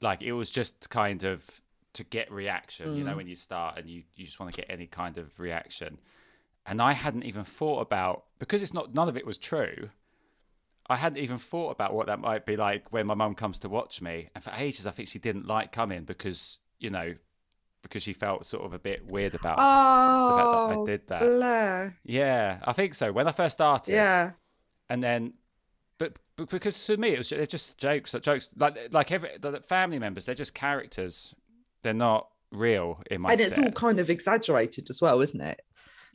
[0.00, 1.60] Like it was just kind of
[1.94, 3.16] to get reaction, you know, mm.
[3.16, 5.98] when you start and you, you just want to get any kind of reaction.
[6.64, 9.90] And I hadn't even thought about because it's not none of it was true.
[10.88, 13.68] I hadn't even thought about what that might be like when my mum comes to
[13.68, 14.28] watch me.
[14.34, 17.14] And for ages, I think she didn't like coming because you know
[17.82, 20.86] because she felt sort of a bit weird about oh, the fact that I oh,
[20.86, 21.20] did that.
[21.20, 21.96] Blair.
[22.04, 23.12] Yeah, I think so.
[23.12, 24.30] When I first started, Yeah,
[24.88, 25.34] and then,
[25.98, 29.30] but, but because to me it was they're just jokes, like jokes, like like every
[29.40, 31.34] the family members, they're just characters.
[31.82, 33.64] They're not real in my and it's set.
[33.64, 35.60] all kind of exaggerated as well, isn't it?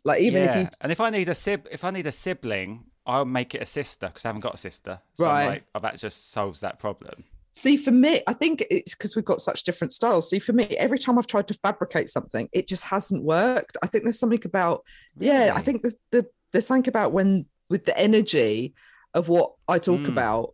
[0.03, 0.49] Like even yeah.
[0.51, 3.55] if you and if I need a sib, if I need a sibling, I'll make
[3.55, 4.99] it a sister because I haven't got a sister.
[5.15, 5.41] So Right.
[5.41, 7.23] I'm like, oh, that just solves that problem.
[7.51, 10.29] see for me, I think it's because we've got such different styles.
[10.29, 13.75] See for me, every time I've tried to fabricate something, it just hasn't worked.
[13.81, 14.83] I think there's something about
[15.17, 18.75] yeah, I think the, the there's something about when with the energy
[19.13, 20.09] of what I talk Mm.
[20.09, 20.53] about.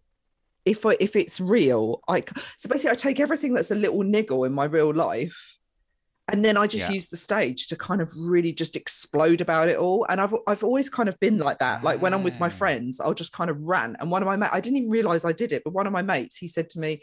[0.66, 2.24] If I if it's real, I
[2.58, 5.58] so basically I take everything that's a little niggle in my real life,
[6.30, 6.94] and then I just Yeah.
[6.94, 10.06] use the stage to kind of really just explode about it all.
[10.10, 11.84] And I've I've always kind of been like that.
[11.84, 12.50] Like when I'm with my Ah.
[12.50, 13.98] friends, I'll just kind of rant.
[14.00, 15.94] And one of my mates, I didn't even realize I did it, but one of
[15.94, 17.02] my mates, he said to me,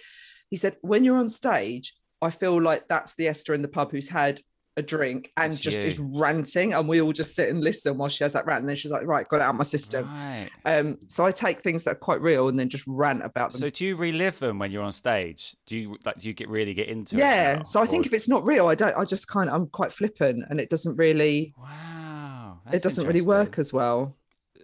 [0.48, 3.92] he said, when you're on stage, I feel like that's the Esther in the pub
[3.92, 4.40] who's had
[4.76, 5.84] a drink and just you.
[5.84, 8.60] is ranting, and we all just sit and listen while she has that rant.
[8.60, 10.06] And then she's like, right, got it out of my system.
[10.06, 10.48] Right.
[10.64, 13.60] Um, so I take things that are quite real and then just rant about them.
[13.60, 15.54] So do you relive them when you're on stage?
[15.66, 16.18] Do you like?
[16.18, 17.18] Do you get really get into it?
[17.18, 17.62] yeah.
[17.62, 18.96] So I think if it's not real, I don't.
[18.96, 21.52] I just kind of I'm quite flippant, and it doesn't really.
[21.58, 24.16] wow, it doesn't really work as well.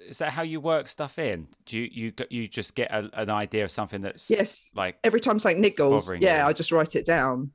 [0.09, 1.49] Is that how you work stuff in?
[1.64, 4.71] Do you you you just get a, an idea of something that's Yes.
[4.75, 6.49] like, Every time something niggles, yeah, you.
[6.49, 7.51] I just write it down.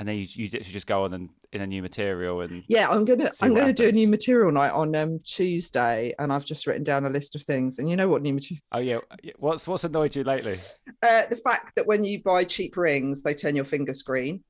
[0.00, 2.88] And then you you just just go on and in a new material and Yeah,
[2.88, 6.66] I'm gonna I'm gonna do a new material night on um Tuesday, and I've just
[6.66, 7.78] written down a list of things.
[7.78, 8.62] And you know what new material?
[8.72, 8.98] oh yeah,
[9.36, 10.56] what's what's annoyed you lately?
[11.02, 14.42] Uh, the fact that when you buy cheap rings, they turn your fingers green.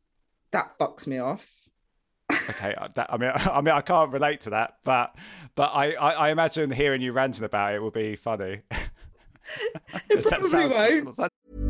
[0.53, 1.49] That fucks me off.
[2.49, 5.17] Okay, uh, that, I mean I mean I can't relate to that, but
[5.57, 8.61] but I I, I imagine hearing you ranting about it will be funny.
[10.09, 11.31] It probably won't.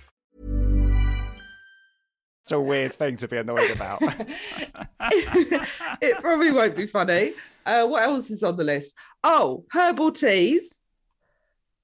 [2.51, 3.99] A weird thing to be annoyed about.
[6.01, 7.33] it probably won't be funny.
[7.65, 8.95] Uh, what else is on the list?
[9.23, 10.81] Oh, herbal teas.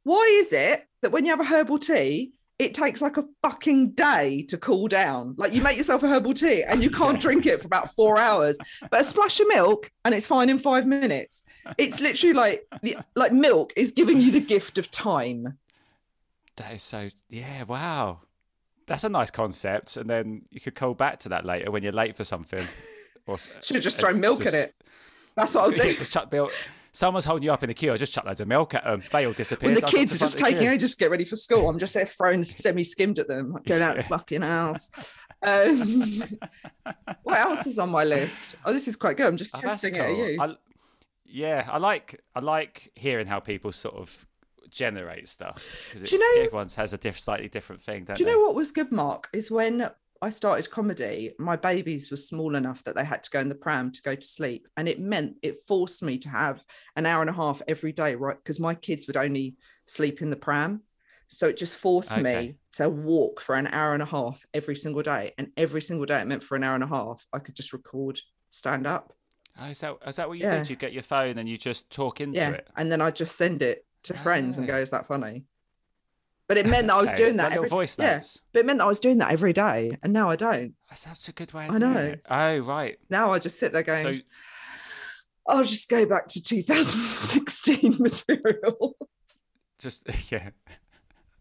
[0.04, 3.92] Why is it that when you have a herbal tea, it takes like a fucking
[3.92, 5.36] day to cool down?
[5.38, 8.18] Like you make yourself a herbal tea and you can't drink it for about four
[8.18, 8.58] hours,
[8.90, 11.44] but a splash of milk and it's fine in five minutes.
[11.78, 15.58] It's literally like the, like milk is giving you the gift of time.
[16.56, 17.10] that is so.
[17.30, 18.22] Yeah, wow.
[18.88, 19.98] That's a nice concept.
[19.98, 22.66] And then you could call back to that later when you're late for something.
[23.28, 24.76] Or, Should have just uh, thrown milk just- at it.
[25.36, 25.94] That's what I'll do.
[25.94, 26.52] Just chuck milk.
[26.94, 27.94] Someone's holding you up in the queue.
[27.94, 29.04] I just chuck loads of milk at them.
[29.12, 29.68] They all disappear.
[29.70, 32.08] when the kids are just taking ages to get ready for school, I'm just there
[32.08, 33.52] throwing semi skimmed at them.
[33.52, 35.20] Like, Get out of the fucking house.
[35.44, 36.24] Um,
[37.22, 38.56] what else is on my list?
[38.66, 39.28] Oh, this is quite good.
[39.28, 40.38] I'm just Oh, testing it at you.
[40.42, 40.56] I,
[41.26, 44.26] yeah, I like I like hearing how people sort of
[44.70, 48.04] generate stuff because you know- everyone's has a diff- slightly different thing.
[48.04, 48.34] Don't Do you they?
[48.34, 49.30] know what was good, Mark?
[49.34, 49.90] Is when
[50.22, 53.56] I started comedy, my babies were small enough that they had to go in the
[53.56, 54.68] pram to go to sleep.
[54.76, 58.16] And it meant it forced me to have an hour and a half every day,
[58.16, 58.36] right?
[58.36, 60.82] Because my kids would only sleep in the pram.
[61.30, 62.22] So it just forced Okay.
[62.24, 65.34] me to walk for an hour and a half every single day.
[65.38, 67.74] And every single day it meant for an hour and a half, I could just
[67.74, 68.18] record
[68.50, 69.14] stand up.
[69.60, 70.60] Oh, is that is that what you Yeah.
[70.60, 70.70] did?
[70.70, 72.52] You get your phone and you just talk into Yeah.
[72.52, 72.68] it.
[72.78, 74.74] And then I just send it to friends and Ah.
[74.74, 75.46] go, is that funny?
[76.48, 77.52] But it meant that I was Okay, doing that.
[77.52, 78.22] every- voice yeah,
[78.54, 79.98] but it meant that I was doing that every day.
[80.02, 80.76] And now I don't.
[80.90, 81.66] That's such a good way.
[81.68, 81.98] Of I know.
[81.98, 82.22] it.
[82.30, 82.98] Oh right.
[83.10, 84.20] Now I just sit there going, So
[85.46, 88.96] I'll just go back to 2016 material.
[89.80, 90.50] just yeah.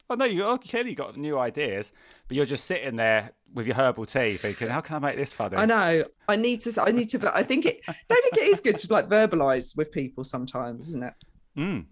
[0.09, 1.93] Oh no, you oh, clearly got new ideas,
[2.29, 5.35] but you're just sitting there with your herbal tea, thinking, "How can I make this
[5.35, 6.05] funny?" I know.
[6.29, 6.81] I need to.
[6.81, 7.19] I need to.
[7.19, 7.81] But I think it.
[7.87, 11.15] Don't think it is good to like verbalize with people sometimes, isn't it?
[11.59, 11.87] Mm.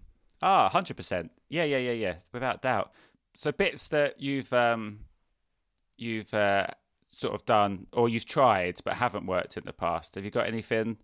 [0.45, 1.31] Ah, hundred percent.
[1.49, 2.15] Yeah, yeah, yeah, yeah.
[2.31, 2.91] Without doubt.
[3.35, 4.99] So bits that you've um,
[5.97, 6.67] you've uh,
[7.11, 10.13] sort of done or you've tried but haven't worked in the past.
[10.15, 10.97] Have you got anything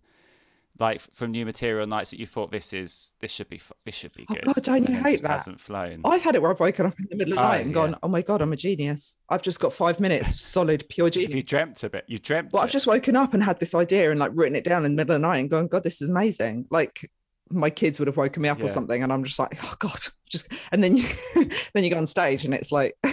[0.78, 4.12] like from new material nights that you thought this is this should be this should
[4.14, 4.44] be Oh, good?
[4.44, 5.30] God, don't you hate just that?
[5.32, 6.02] Hasn't flown.
[6.04, 7.74] I've had it where I've woken up in the middle of the Oh, night and
[7.74, 9.18] gone, "Oh my god, I'm a genius!
[9.28, 11.34] I've just got five minutes of solid pure genius.
[11.34, 12.04] you dreamt a bit.
[12.06, 12.52] You dreamt.
[12.52, 12.66] Well, it.
[12.66, 14.96] I've just woken up and had this idea and like written it down in the
[14.96, 16.66] middle of the night and gone, God, this is amazing.
[16.70, 17.10] Like
[17.52, 18.64] my kids would have woken me up Yeah.
[18.64, 21.04] or something, and I'm just like, oh God, just and then you
[21.74, 22.96] then you go on stage and it's like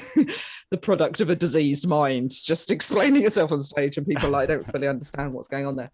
[0.72, 4.66] the product of a diseased mind, just explaining yourself on stage, and people like don't
[4.66, 5.92] fully understand what's going on there.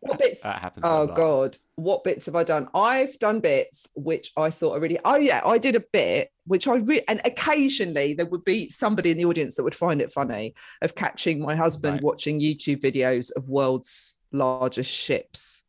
[0.00, 0.42] What bits?
[0.42, 0.84] that happens.
[0.86, 1.06] Oh.
[1.06, 2.68] God, what bits have I done?
[2.74, 4.98] I've done bits which I thought are really.
[5.04, 9.10] Oh yeah, I did a bit which I re- and occasionally there would be somebody
[9.10, 12.02] in the audience that would find it funny of catching my husband Right.
[12.02, 15.62] watching YouTube videos of world's largest ships.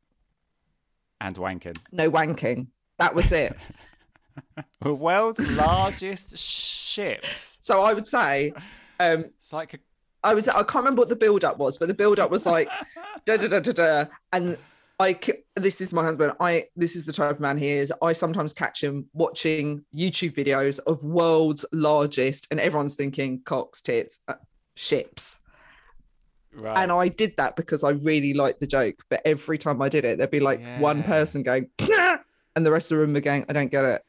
[1.21, 1.78] And wanking.
[1.91, 2.67] No wanking.
[2.99, 3.56] That was it.
[4.82, 7.60] The world's largest ships.
[7.62, 8.51] so I would say,
[8.99, 9.80] um, It's like a
[10.25, 12.45] I was I can't remember what the build up was, but the build up was
[12.45, 12.67] like
[13.25, 14.58] da da da da da, and
[14.99, 15.17] I.
[15.56, 16.34] this is my husband.
[16.39, 17.93] I this is the type of man he is.
[18.01, 24.19] I sometimes catch him watching YouTube videos of world's largest, and everyone's thinking cocks, tits,
[24.28, 24.34] uh,
[24.75, 25.39] ships.
[26.56, 26.78] Right.
[26.78, 28.96] And I did that because I really liked the joke.
[29.10, 32.91] But every time I did it, there'd be like one person going, and the rest
[32.91, 34.02] of the room were going, I don't get it.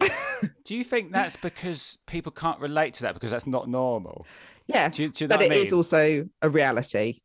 [0.64, 4.26] Do you think that's because people can't relate to that because that's not normal?
[4.66, 7.20] Yeah, Do you, do you know but it I is also a reality.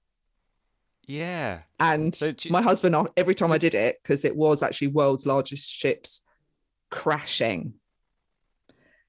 [1.08, 1.62] Yeah.
[1.80, 4.88] And So you- my husband, uh, every time I did it, because it was actually
[4.88, 6.22] world's largest ships
[6.92, 7.74] crashing.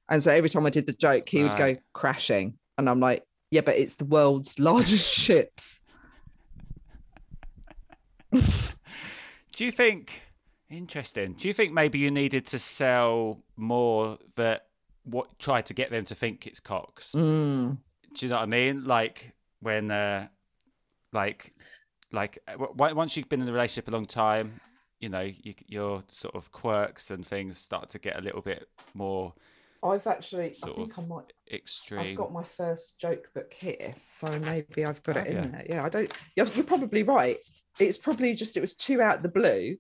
[0.09, 2.59] And so every time I did the joke, he would go crashing.
[2.79, 5.83] And I'm like, yeah, but it's the world's largest ships.
[8.33, 10.23] Do you think
[10.71, 11.33] interesting?
[11.33, 14.67] Do you think maybe you needed to sell more that
[15.05, 17.13] what try to get them to think it's cocks?
[17.13, 17.79] Mm.
[18.15, 18.85] Do you know what I mean?
[18.85, 20.29] Like when, uh,
[21.13, 21.53] like,
[22.13, 24.61] like w- w- once you've been in a relationship a long time,
[25.01, 28.69] you know, you, your sort of quirks and things start to get a little bit
[28.95, 29.33] more
[29.83, 32.01] I've actually, I think I might, extreme.
[32.01, 33.95] I've got my first joke book here.
[34.01, 35.67] So maybe I've got it in there.
[35.69, 37.39] Yeah, I don't, you're, you're probably right.
[37.79, 39.77] It's probably just, it was too out the blue.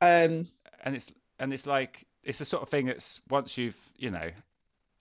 [0.00, 0.48] Um,
[0.84, 4.30] and it's and it's like it's the sort of thing that's once you've you know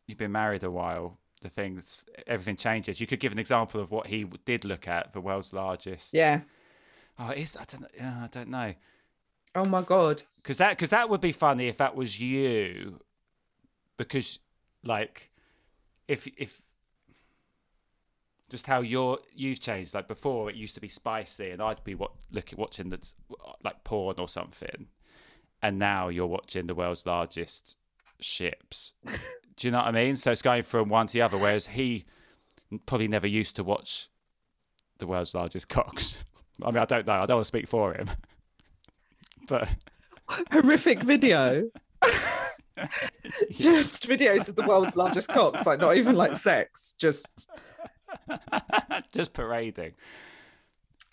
[0.08, 3.92] you've been married a while the things everything changes you could give an example of
[3.92, 6.42] what he did look at the world's largest yeah.
[7.20, 8.74] oh it is i don't know yeah, i don't know
[9.56, 10.22] Oh my God.
[10.38, 13.00] because that because that would be funny if that was you
[13.98, 14.40] because
[14.84, 15.32] like
[16.08, 16.62] if if
[18.50, 21.94] just how you're you've changed like before it used to be spicy and i'd be
[21.94, 23.14] what looking watching that's
[23.64, 24.88] like porn or something
[25.62, 27.76] and now you're watching the world's largest
[28.20, 28.94] ships.
[29.56, 30.16] Do you know what i mean?
[30.16, 32.06] So it's going from one to the other whereas he
[32.86, 34.10] probably never used to watch
[35.00, 36.24] the world's largest cocks.
[36.64, 37.14] I mean i don't know.
[37.14, 38.10] I don't want to speak for him.
[39.48, 39.70] But
[40.52, 41.70] Horrific video.
[43.52, 47.50] just videos of the world's largest cocks, like not even like sex, just
[49.14, 49.94] just parading.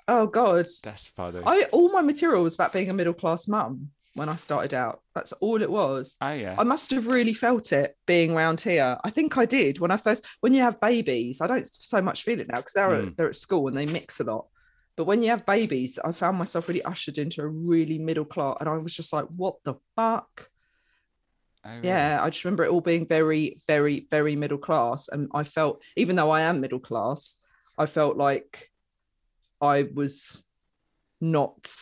[0.08, 0.66] oh god.
[0.82, 1.40] That's funny.
[1.44, 5.00] I all my material was about being a middle class mum when I started out.
[5.14, 6.16] That's all it was.
[6.20, 6.54] oh yeah.
[6.58, 8.96] I must have really felt it being around here.
[9.02, 11.40] I think I did when I first when you have babies.
[11.40, 13.06] I don't so much feel it now because they're Mm.
[13.08, 14.46] at, they're at school and they mix a lot.
[14.96, 18.58] But when you have babies, I found myself really ushered into a really middle class,
[18.60, 20.48] and I was just like, "What the fuck?"
[21.64, 21.80] Oh?
[21.82, 25.08] Yeah, I just remember it all being very, very, very middle class.
[25.08, 27.36] And I felt, even though I am middle class,
[27.78, 28.70] I felt like
[29.60, 30.44] I was
[31.20, 31.72] not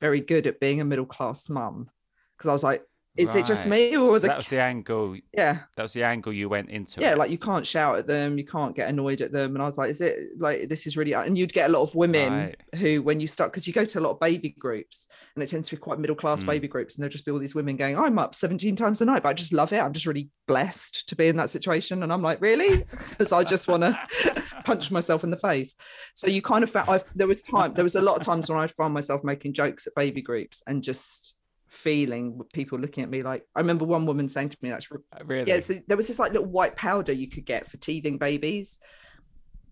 [0.00, 1.90] very good at being a middle class mum.
[2.36, 2.82] Because I was like,
[3.16, 5.16] is it just me or So the that was the angle.
[5.32, 7.00] yeah, That was the angle you went into.
[7.00, 7.18] yeah, it.
[7.18, 9.54] like you can't shout at them, you can't get annoyed at them.
[9.56, 11.82] And I was like, is it like this is really and you'd get a lot
[11.82, 12.56] of women Right.
[12.76, 15.48] who when you start because you go to a lot of baby groups and it
[15.48, 16.46] tends to be quite middle class Mm.
[16.46, 19.04] baby groups, and there'll just be all these women going, I'm up 17 times a
[19.04, 19.78] night, but I just love it.
[19.80, 22.02] I'm just really blessed to be in that situation.
[22.02, 22.84] And I'm like, really?
[23.10, 23.98] Because I just want to
[24.64, 25.74] punch myself in the face.
[26.14, 28.48] So you kind of found I've, there was time, there was a lot of times
[28.48, 31.36] when I found myself making jokes at baby groups and just
[31.68, 35.24] feeling people looking at me like I remember one woman saying to me that's uh,
[35.24, 35.50] really.
[35.50, 38.80] yeah, so there was this like little white powder you could get for teething babies,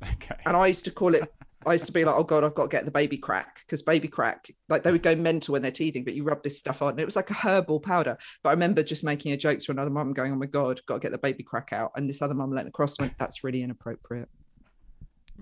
[0.02, 0.36] okay.
[0.44, 1.32] and I used to call it.
[1.64, 3.82] I used to be like, "Oh God, I've got to get the baby crack," because
[3.82, 6.80] baby crack, like they would go mental when they're teething, but you rub this stuff
[6.80, 6.90] on.
[6.90, 8.16] And it was like a herbal powder.
[8.42, 10.94] But I remember just making a joke to another mum, going, "Oh my God, got
[10.94, 13.62] to get the baby crack out," and this other mum leant across went, "That's really
[13.62, 14.28] inappropriate."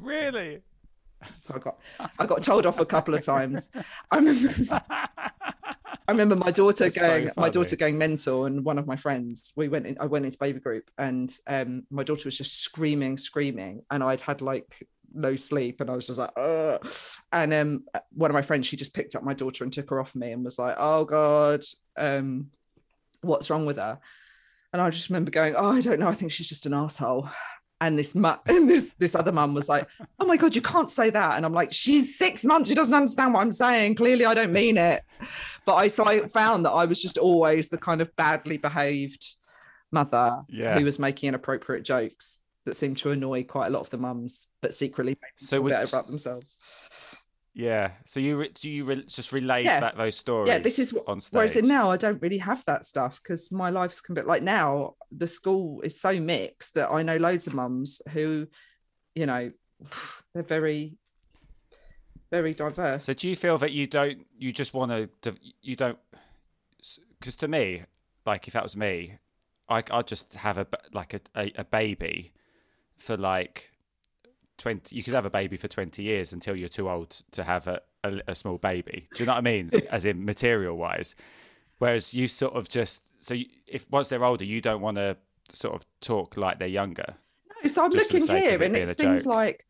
[0.01, 0.63] Really.
[1.43, 1.79] So I got,
[2.19, 3.71] I got told off a couple of times.
[4.11, 4.49] I remember,
[6.07, 8.97] I remember my daughter That's so going, my daughter going mental, and one of my
[8.97, 12.61] friends, we went in, I went into baby group, and um, my daughter was just
[12.61, 16.87] screaming, screaming, and I'd had like no sleep, and I was just like, Ugh.
[17.33, 20.01] and um, one of my friends, she just picked up my daughter and took her
[20.01, 21.65] off me, and was like, oh god,
[21.97, 22.51] um,
[23.23, 23.99] what's wrong with her?
[24.75, 27.31] And I just remember going, oh, I don't know, I think she's just an asshole.
[27.85, 28.15] And this
[28.47, 29.87] and this this other mum was like,
[30.19, 32.69] "Oh my god, you can't say that." And I'm like, "She's six months.
[32.69, 33.97] She doesn't understand what I'm saying.
[33.97, 35.03] Clearly, I don't mean it."
[35.67, 39.25] But I so I found that I was just always the kind of badly behaved
[39.93, 40.79] mother Yeah.
[40.79, 44.47] who was making inappropriate jokes that seemed to annoy quite a lot of the mums,
[44.63, 46.57] but secretly So would- better about themselves.
[47.55, 47.93] Yeah.
[48.05, 49.81] So you re- do you re- just relay Yeah.
[49.81, 50.49] that those stories?
[50.49, 51.05] Yeah, this is what.
[51.07, 51.37] on stage.
[51.37, 54.43] Whereas in now, I don't really have that stuff because my life's a bit like
[54.43, 54.95] now.
[55.13, 58.49] The school is so mixed that I know loads of mums who,
[59.15, 59.53] you know,
[60.35, 60.97] they're very,
[62.31, 63.05] very diverse.
[63.05, 64.27] So do you feel that you don't?
[64.37, 64.91] You just want
[65.23, 65.37] to?
[65.63, 65.99] You don't?
[67.21, 67.85] Because to me,
[68.27, 69.19] like if that was me,
[69.69, 72.33] I I'd just have a like a, a, a baby
[72.97, 73.71] for like
[74.59, 74.97] twenty.
[74.97, 77.81] You could have a baby for twenty years until you're too old to have a,
[78.03, 79.07] a, a small baby.
[79.15, 79.71] Do you know what I mean?
[79.91, 81.15] As in material wise.
[81.79, 85.17] Whereas you sort of just so you, if once they're older, you don't want to
[85.49, 87.15] sort of talk like they're younger.
[87.63, 89.33] No, so I'm just for the looking here, it and it's things joke.
[89.33, 89.65] like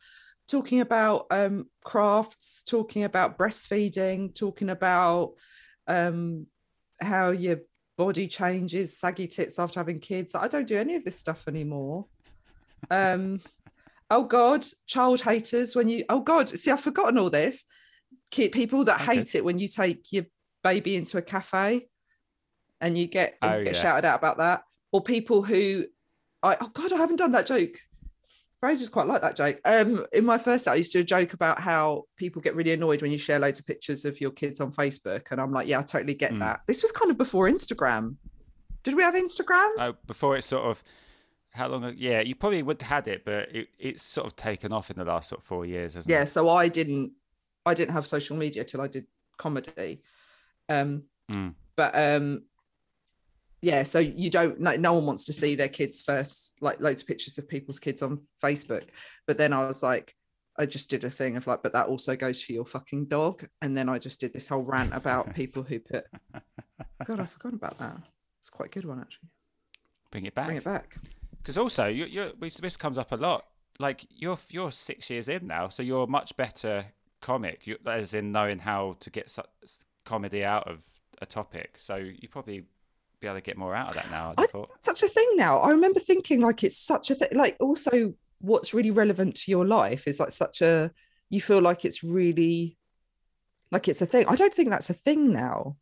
[0.48, 5.32] talking about um, crafts, talking about breastfeeding, talking about
[5.86, 6.46] um,
[7.00, 7.60] how your
[7.96, 10.34] body changes, saggy tits after having kids.
[10.34, 12.06] I don't do any of this stuff anymore.
[12.90, 13.40] Um,
[14.14, 15.74] oh God, child haters.
[15.76, 17.64] When you, oh God, see, I've forgotten all this.
[18.30, 19.16] People that Okay.
[19.16, 20.24] hate it when you take your
[20.62, 21.86] baby into a cafe
[22.80, 23.82] and you get, Oh, you get yeah.
[23.82, 24.62] shouted out about that,
[24.92, 25.84] or people who,
[26.42, 27.76] I oh god, I haven't done that joke.
[28.62, 29.60] I just quite like that joke.
[29.66, 33.02] Um, in my first set, I used to joke about how people get really annoyed
[33.02, 35.80] when you share loads of pictures of your kids on Facebook, and I'm like, yeah,
[35.80, 36.38] I totally get Mm.
[36.38, 36.60] that.
[36.66, 38.16] This was kind of before Instagram.
[38.82, 39.68] Did we have Instagram?
[39.78, 40.82] Oh, before it's sort of
[41.54, 41.94] how long?
[41.96, 44.96] Yeah, you probably would have had it, but it, it's sort of taken off in
[44.98, 46.26] the last sort of four years, hasn't yeah it?
[46.26, 47.12] so i didn't
[47.64, 49.06] i didn't have social media till i did
[49.38, 50.02] comedy
[50.68, 51.02] um
[51.32, 51.54] Mm.
[51.74, 52.42] but um
[53.62, 57.00] yeah so you don't no, no one wants to see their kids first like loads
[57.00, 58.84] of pictures of people's kids on facebook
[59.26, 60.14] but then i was like
[60.58, 63.46] i just did a thing of like but that also goes for your fucking dog
[63.62, 66.04] and then i just did this whole rant about people who put
[67.06, 67.96] god i forgot about that
[68.40, 69.30] it's quite a good one actually
[70.10, 70.44] Bring it back.
[70.44, 70.96] bring it back
[71.44, 73.44] Because also, you, you, this comes up a lot.
[73.78, 76.86] Like you're you're six years in now, so you're a much better
[77.20, 77.66] comic.
[77.66, 79.42] You, as in knowing how to get su-
[80.06, 80.82] comedy out of
[81.20, 81.74] a topic.
[81.76, 82.64] So you probably
[83.20, 84.30] be able to get more out of that now.
[84.30, 84.70] I'd I thought.
[84.80, 85.58] such a thing now.
[85.58, 87.28] I remember thinking like it's such a thing.
[87.32, 90.92] Like also, what's really relevant to your life is like such a.
[91.28, 92.78] You feel like it's really,
[93.70, 94.24] like it's a thing.
[94.28, 95.76] I don't think that's a thing now.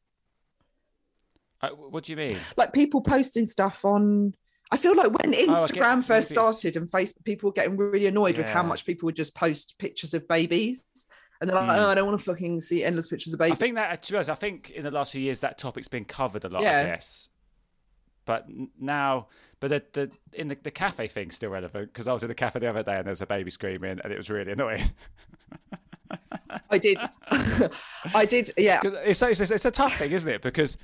[1.60, 2.36] Uh, what do you mean?
[2.56, 4.34] Like people posting stuff on.
[4.72, 8.38] I feel like when Oh, Instagram first started and Facebook, people were getting really annoyed
[8.38, 10.84] with how much people would just post pictures of babies,
[11.40, 11.76] and they're like, Hmm.
[11.78, 14.12] "Oh, I don't want to fucking see endless pictures of babies." I think that to
[14.12, 16.64] be honest, I think in the last few years that topic's been covered a lot.
[16.64, 17.28] I guess.
[18.24, 18.46] But
[18.80, 19.26] now,
[19.60, 22.34] but the, the in the, the cafe thing's still relevant because I was in the
[22.34, 24.84] cafe the other day and there was a baby screaming and it was really annoying.
[26.70, 27.02] I did,
[28.14, 28.80] I did, yeah.
[28.84, 30.42] it's, it's, it's a tough thing, isn't it?
[30.42, 30.76] Because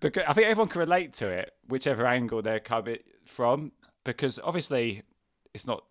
[0.00, 3.72] because I think everyone can relate to it, whichever angle they're coming from.
[4.04, 5.02] Because obviously,
[5.54, 5.84] it's not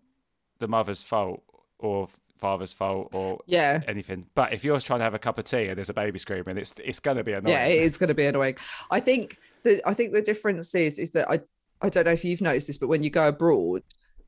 [0.58, 1.42] the mother's fault
[1.78, 3.82] or father's fault or Yeah.
[3.86, 4.26] anything.
[4.34, 6.56] But if you're trying to have a cup of tea and there's a baby screaming,
[6.56, 7.54] it's it's going to be annoying.
[7.56, 8.56] Yeah, it is going to be annoying.
[8.90, 11.40] I think the I think the difference is is that I
[11.82, 13.82] I don't know if you've noticed this, but when you go abroad,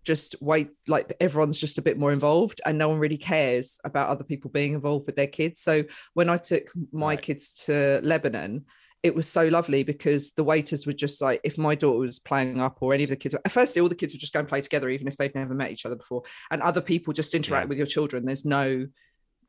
[0.04, 4.08] just wait like everyone's just a bit more involved and no one really cares about
[4.10, 5.60] other people being involved with their kids.
[5.60, 7.22] So when I took my Right.
[7.22, 8.64] kids to Lebanon,
[9.02, 12.60] it was so lovely because the waiters were just like, if my daughter was playing
[12.60, 14.60] up or any of the kids, firstly, all the kids would just go and play
[14.60, 16.22] together, even if they'd never met each other before.
[16.50, 17.68] And other people just interact Yeah.
[17.68, 18.24] with your children.
[18.24, 18.86] There's no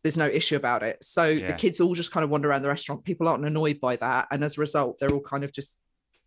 [0.02, 1.04] there's no issue about it.
[1.04, 3.04] So the kids all just kind of wander around the restaurant.
[3.04, 4.28] People aren't annoyed by that.
[4.32, 5.76] And as a result, they're all kind of just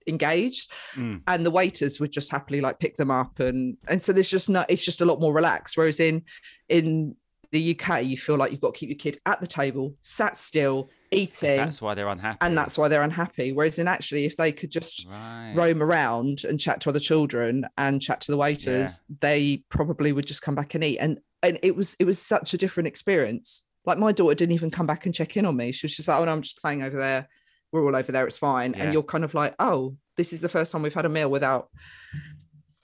[0.06, 0.70] engaged.
[0.94, 1.22] Mm.
[1.26, 4.50] And the waiters would just happily like pick them up and and so there's just
[4.50, 5.76] not it's just a lot more relaxed.
[5.76, 6.22] Whereas in
[6.68, 7.16] in
[7.52, 10.36] the UK, you feel like you've got to keep your kid at the table, sat
[10.38, 12.38] still, eating, That's why they're unhappy.
[12.40, 13.52] and that's why they're unhappy.
[13.52, 15.52] Whereas in actually, if they could just right.
[15.54, 20.26] roam around and chat to other children and chat to the waiters, they probably would
[20.26, 20.98] just come back and eat.
[20.98, 23.62] And and it was it was such a different experience.
[23.84, 25.72] Like my daughter didn't even come back and check in on me.
[25.72, 27.28] She was just like, "Oh no, I'm just playing over there.
[27.70, 28.26] We're all over there.
[28.26, 28.84] It's fine." Yeah.
[28.84, 31.30] And you're kind of like, "Oh, this is the first time we've had a meal
[31.30, 31.68] without."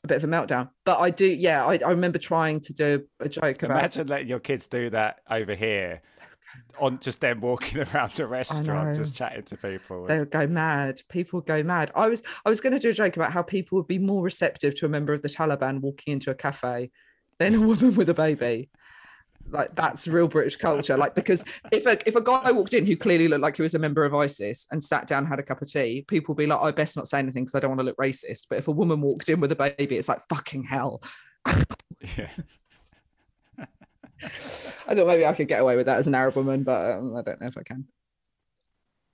[0.08, 1.66] A bit of a meltdown, but I do, yeah.
[1.66, 5.20] I, I remember trying to do a joke about Imagine letting your kids do that
[5.30, 6.00] over here,
[6.78, 10.06] on just them walking around a restaurant, just chatting to people.
[10.06, 11.02] they would go mad.
[11.10, 11.90] People go mad.
[11.94, 14.22] I was I was going to do a joke about how people would be more
[14.22, 16.90] receptive to a member of the Taliban walking into a cafe
[17.38, 18.70] than a woman with a baby.
[19.50, 20.96] Like that's real British culture.
[20.96, 23.74] Like because if a if a guy walked in who clearly looked like he was
[23.74, 26.46] a member of ISIS and sat down had a cup of tea, people would be
[26.46, 28.46] like, I best not say anything because I don't want to look racist.
[28.48, 31.02] But if a woman walked in with a baby, it's like fucking hell.
[32.16, 32.28] yeah.
[34.88, 37.16] I thought maybe I could get away with that as an Arab woman, but um,
[37.16, 37.86] I don't know if I can.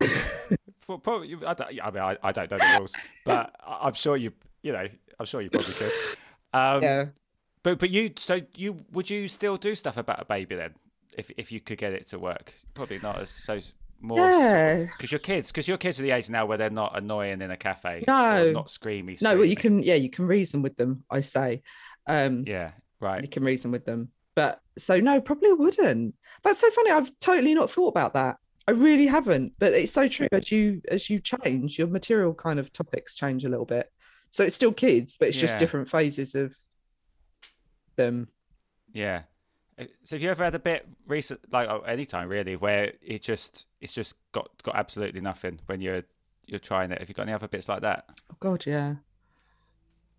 [0.86, 2.92] Well, probably, I, don't, I mean, I, I don't know the rules,
[3.24, 4.32] but I'm sure you,
[4.62, 4.86] you know,
[5.18, 5.90] I'm sure you probably could.
[6.52, 7.06] Um, Yeah.
[7.64, 10.74] But but you, so you would you still do stuff about a baby then,
[11.18, 12.54] if if you could get it to work?
[12.74, 13.58] Probably not as so
[14.00, 14.18] more.
[14.18, 14.84] Yeah.
[14.84, 17.50] Because your kids, because your kids are the age now where they're not annoying in
[17.50, 18.04] a cafe.
[18.06, 18.52] No.
[18.52, 19.20] Not screamy.
[19.22, 21.62] No, well, you can yeah, you can reason with them, I say.
[22.06, 22.72] Um Yeah.
[23.00, 23.22] Right.
[23.22, 24.10] You can reason with them.
[24.36, 26.14] But so no, probably wouldn't.
[26.42, 26.90] That's so funny.
[26.90, 28.36] I've totally not thought about that.
[28.68, 29.54] I really haven't.
[29.58, 33.46] But it's so true as you as you change, your material kind of topics change
[33.46, 33.90] a little bit.
[34.30, 36.54] So it's still kids, but it's just different phases of
[37.96, 38.28] them.
[38.92, 39.22] Yeah.
[39.78, 42.92] Uh, So have you ever had a bit recent, like oh, any time really, where
[43.02, 46.02] it just it's just got got absolutely nothing when you're
[46.46, 46.98] you're trying it?
[46.98, 48.04] Have you got any other bits like that?
[48.30, 48.96] Oh god, yeah.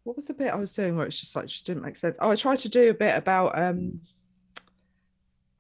[0.03, 2.17] What was the bit I was doing where it's just like just didn't make sense?
[2.19, 4.01] Oh, I tried to do a bit about um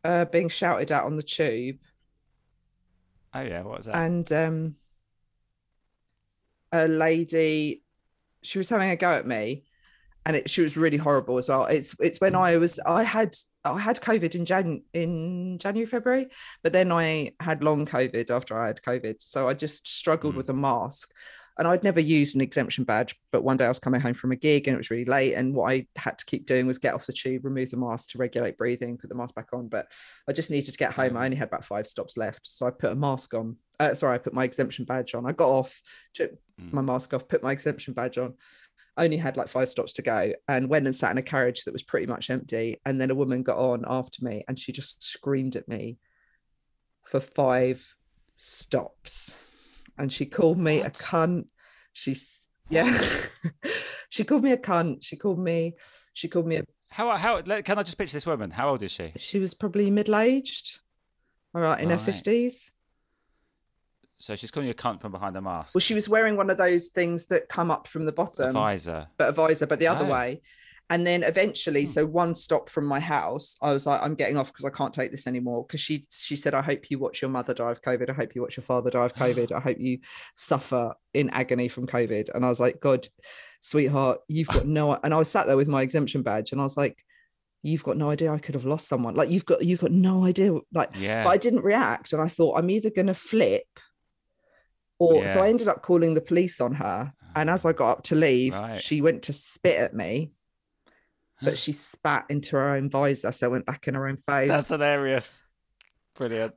[0.03, 1.79] uh being shouted at on the tube.
[3.33, 3.95] Oh yeah, what was that?
[3.95, 4.75] and um
[6.71, 7.83] a lady
[8.41, 9.63] she was having a go at me
[10.25, 13.35] and it, she was really horrible as well it's it's when i was i had
[13.63, 16.27] i had covid in jan in january february
[16.63, 20.37] but then i had long covid after i had covid so i just struggled Mm.
[20.37, 21.13] with a mask
[21.57, 24.33] And I'd never used an exemption badge, but one day I was coming home from
[24.33, 25.35] a gig and it was really late.
[25.35, 28.09] And what I had to keep doing was get off the tube, remove the mask
[28.09, 29.69] to regulate breathing, put the mask back on.
[29.69, 29.85] But
[30.27, 31.15] I just needed to get home.
[31.15, 32.41] I only had about five stops left.
[32.43, 33.55] So I put a mask on.
[33.79, 35.25] Uh, sorry, I put my exemption badge on.
[35.25, 35.79] I got off,
[36.13, 38.33] took my mask off, put my exemption badge on.
[38.97, 41.73] Only had like five stops to go and went and sat in a carriage that
[41.73, 42.79] was pretty much empty.
[42.85, 45.97] And then a woman got on after me and she just screamed at me
[47.03, 47.85] for five
[48.37, 49.35] stops.
[49.97, 51.45] And she called me a cunt.
[51.93, 52.97] She's yeah.
[54.09, 54.97] she called me a cunt.
[55.01, 55.75] She called me,
[56.13, 58.51] she called me a How how can I just picture this woman?
[58.51, 59.11] How old is she?
[59.17, 60.79] she was probably middle-aged.
[61.53, 62.05] All right, in her Right.
[62.05, 62.71] fifties.
[64.17, 65.75] So she's calling you a cunt from behind the mask.
[65.75, 68.53] Well, she was wearing one of those things that come up from the a bottom.
[68.53, 69.07] visor.
[69.17, 70.11] but a visor, but the other Oh.
[70.11, 70.41] way.
[70.89, 71.91] And then eventually, Hmm.
[71.91, 74.93] so one stop from my house, I was like, I'm getting off because I can't
[74.93, 75.65] take this anymore.
[75.65, 78.09] Because she she said, I hope you watch your mother die of COVID.
[78.09, 79.51] I hope you watch your father die of COVID.
[79.51, 79.97] I hope you
[80.35, 82.29] suffer in agony from COVID.
[82.35, 83.09] And I was like, God,
[83.61, 86.63] sweetheart, you've got no and I was sat there with my exemption badge and I
[86.63, 86.97] was like,
[87.63, 89.15] You've got no idea I could have lost someone.
[89.15, 90.53] Like you've got you've got no idea.
[90.71, 91.23] Like Yeah.
[91.23, 92.13] but I didn't react.
[92.13, 93.63] And I thought I'm either gonna flip
[94.99, 97.11] or so I ended up calling the police on her.
[97.35, 97.73] And as I ah.
[97.73, 98.81] got up to leave, Right.
[98.81, 100.31] she went to spit at me,
[101.41, 104.47] but she spat into her own visor, so it went back in her own face.
[104.49, 105.43] That's hilarious.
[106.15, 106.53] Brilliant.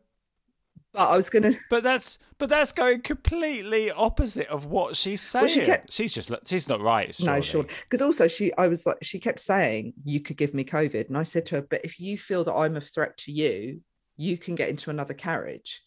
[0.93, 5.43] but I was gonna But that's but that's going completely opposite of what she's saying.
[5.43, 7.15] Well, she kept- She's just she's not right.
[7.21, 7.65] no, sure.
[7.83, 11.09] Because also she I was like, she kept saying, You could give me COVID.
[11.09, 13.81] And I said to her, But if you feel that I'm a threat to you,
[14.17, 15.83] you can get into another carriage.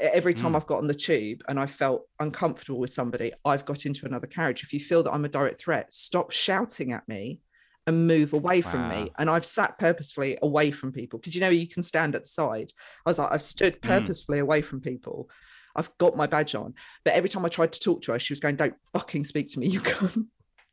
[0.00, 0.56] Every time Mm.
[0.56, 4.26] I've got on the tube and I felt uncomfortable with somebody, I've got into another
[4.26, 4.62] carriage.
[4.62, 7.40] If you feel that I'm a direct threat, stop shouting at me
[7.86, 9.10] and move away from me.
[9.18, 12.28] And I've sat purposefully away from people because you know you can stand at the
[12.28, 12.70] side.
[13.06, 15.30] I was like, I've stood purposefully away from people.
[15.74, 16.74] I've got my badge on,
[17.04, 19.48] but every time I tried to talk to her, she was going, "Don't fucking speak
[19.52, 20.26] to me, you cunt."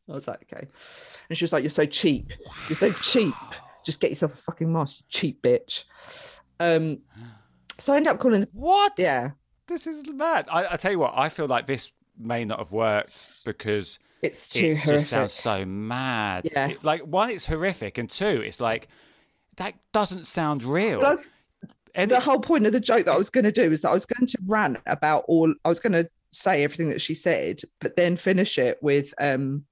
[0.10, 0.68] I was like, "Okay,"
[1.30, 2.34] and she was like, "You're so cheap.
[2.68, 3.36] You're so cheap.
[3.86, 5.84] Just get yourself a fucking mask, you cheap bitch."
[6.60, 7.00] Um,
[7.78, 8.48] so I end up calling.
[8.54, 8.94] What?
[8.98, 9.32] Yeah,
[9.68, 10.48] This is mad.
[10.52, 14.50] I, I tell you what, I feel like this may not have worked because it's
[14.54, 14.92] too it horrific.
[15.00, 16.48] just sounds so mad.
[16.52, 16.70] Yeah.
[16.70, 18.88] It- like one, it's horrific, and two, it's like
[19.58, 21.00] that doesn't sound real.
[21.02, 21.30] Was-
[21.94, 23.82] And the it- whole point of the joke that I was going to do is
[23.82, 25.54] that I was going to rant about all.
[25.64, 29.64] I was going to say everything that she said, but then finish it with um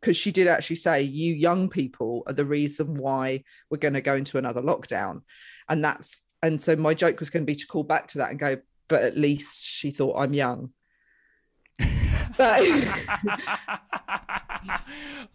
[0.00, 4.00] because she did actually say you young people are the reason why we're going to
[4.00, 5.22] go into another lockdown,
[5.68, 8.30] and that's and so my joke was going to be to call back to that
[8.30, 8.58] and go,
[8.88, 10.70] but at least she thought I'm young.
[12.36, 12.60] but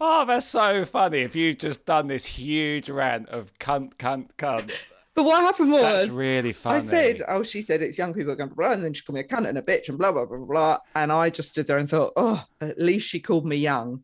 [0.02, 1.20] oh, that's so funny.
[1.20, 4.72] If you've just done this huge rant of cunt, cunt, cunt,
[5.16, 6.88] but what happened was that's really funny.
[6.88, 9.16] I said, oh, she said it's young people going blah, blah, and then she called
[9.16, 10.46] me a cunt and a bitch and blah blah blah blah.
[10.48, 10.78] blah.
[10.96, 14.04] And I just stood there and thought, oh, at least she called me young.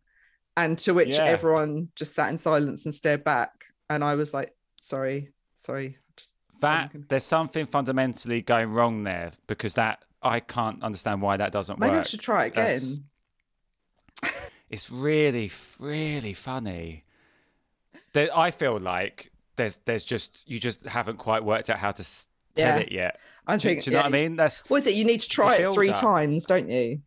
[0.57, 1.23] And to which Yeah.
[1.25, 3.65] everyone just sat in silence and stared back.
[3.89, 5.97] And I was like, sorry, sorry.
[6.59, 11.79] That there's something fundamentally going wrong there because that I can't understand why that doesn't
[11.79, 11.95] maybe work.
[11.97, 12.79] Maybe I should try it again.
[14.69, 15.49] It's really,
[15.79, 17.03] really funny.
[18.13, 22.03] There, I feel like there's there's just you just haven't quite worked out how to
[22.03, 22.77] tell Yeah.
[22.77, 23.19] it yet.
[23.47, 23.83] I think.
[23.83, 24.35] do you know what I mean?
[24.35, 24.93] That's What is it?
[24.93, 25.99] You need to try it three up.
[25.99, 27.01] times, don't you?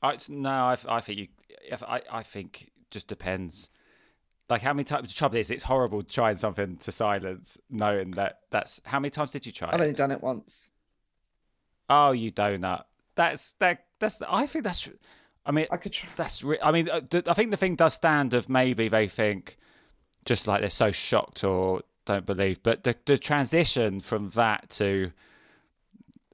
[0.00, 1.26] I, no, I, I think you.
[1.88, 3.68] I, I think just depends.
[4.50, 5.08] Like how many times?
[5.08, 9.30] The trouble is, it's horrible trying something to silence, knowing that that's how many times
[9.30, 9.68] did you try?
[9.68, 9.82] I've it?
[9.82, 10.68] only done it once.
[11.88, 12.84] Oh, you donut.
[13.14, 13.86] That's that.
[14.00, 14.20] That's.
[14.28, 14.90] I think that's.
[15.46, 16.10] I mean, I could try.
[16.16, 16.44] that's.
[16.62, 19.56] I mean, uh, I think the thing does stand of maybe they think,
[20.24, 25.12] just like they're so shocked or don't believe, but the the transition from that to,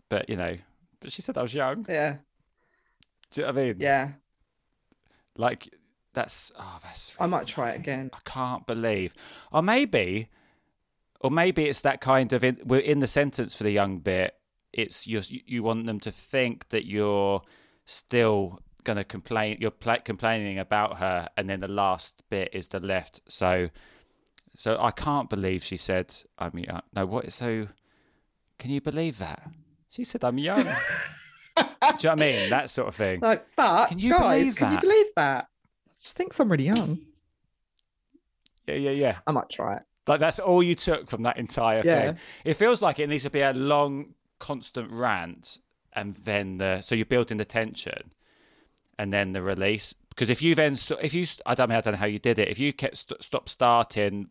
[0.09, 0.57] but you know,
[1.01, 1.85] but she said I was young.
[1.89, 2.17] Yeah,
[3.31, 3.77] Do you know what I mean?
[3.79, 4.09] yeah.
[5.37, 5.69] Like
[6.17, 6.51] that's.
[6.59, 7.15] Oh, that's.
[7.21, 8.11] I might try it again.
[8.13, 9.15] I can't believe.
[9.53, 10.29] Or maybe,
[11.21, 14.35] or maybe it's that kind of in, we're in the sentence for the young bit.
[14.73, 15.23] It's you.
[15.29, 17.43] You want them to think that you're
[17.85, 19.59] still going to complain.
[19.61, 23.21] You're pla complaining about her, and then the last bit is the left.
[23.29, 23.69] So,
[24.57, 26.81] so I can't believe she said "I mean, young.
[26.95, 27.31] No, what?
[27.33, 27.69] So,
[28.59, 29.49] can you believe that?
[29.91, 30.65] She said I'm young.
[31.57, 32.51] Do you know what I mean?
[32.51, 33.21] That sort of thing.
[33.21, 35.49] Like, but Can you guys, believe can you believe that?
[36.07, 37.01] She thinks I'm really young.
[38.67, 39.19] Yeah, yeah, yeah.
[39.27, 39.83] I might try it.
[40.07, 42.13] Like that's all you took from that entire Yeah.
[42.13, 42.19] thing.
[42.45, 45.59] It feels like it needs to be a long, constant rant,
[45.93, 48.13] and then the so you're building the tension,
[48.99, 49.95] and then the release.
[50.11, 52.39] Because if you then, if you, I don't know, I don't know how you did
[52.39, 52.49] it.
[52.49, 54.29] If you kept st- stop starting,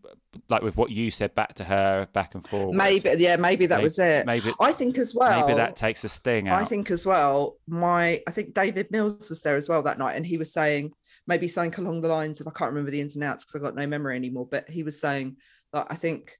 [0.50, 2.74] like with what you said back to her, back and forth.
[2.76, 4.26] Maybe, yeah, maybe that Maybe- was it.
[4.26, 5.46] maybe- I think as well.
[5.46, 6.60] maybe that takes a sting out.
[6.60, 10.16] I think as well, my I think David Mills was there as well that night,
[10.16, 10.94] and he was saying
[11.28, 13.64] maybe something along the lines of I can't remember the ins and outs because I've
[13.64, 15.38] got no memory anymore, but he was saying
[15.74, 16.38] like I think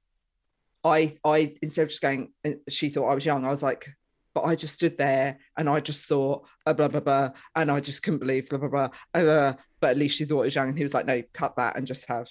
[0.84, 3.88] I I instead of just going uh, she thought I was young, I was like,
[4.34, 7.80] but I just stood there and I just thought uh, blah blah blah, and I
[7.80, 8.88] just couldn't believe blah blah blah.
[9.14, 11.56] Uh, but at least she thought it was young, and he was like, no, cut
[11.56, 12.28] that and just have.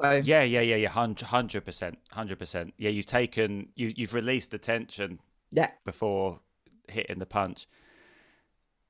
[0.00, 2.74] So Yeah, yeah, yeah, yeah, hundred percent, hundred percent.
[2.78, 5.18] Yeah, you've taken, you, you've released the tension
[5.52, 6.40] yeah, before
[6.88, 7.66] hitting the punch.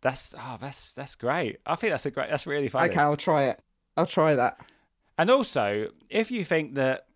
[0.03, 1.59] That's oh, that's that's great.
[1.67, 2.31] I think that's a great.
[2.31, 2.91] That's really funny.
[2.91, 3.63] okay, I'll try it.
[3.97, 4.59] I'll try that.
[5.19, 7.07] And also, if you think that,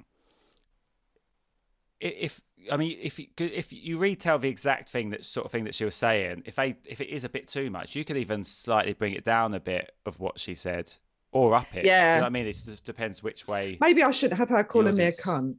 [2.00, 5.64] if I mean, if you, if you retell the exact thing that sort of thing
[5.64, 8.18] that she was saying, if they if it is a bit too much, you could
[8.18, 10.92] even slightly bring it down a bit of what she said,
[11.32, 11.86] or up it.
[11.86, 12.14] Yeah.
[12.14, 12.46] you know what I mean?
[12.46, 13.78] It just depends which way.
[13.80, 15.56] Maybe I shouldn't have her calling me a cunt.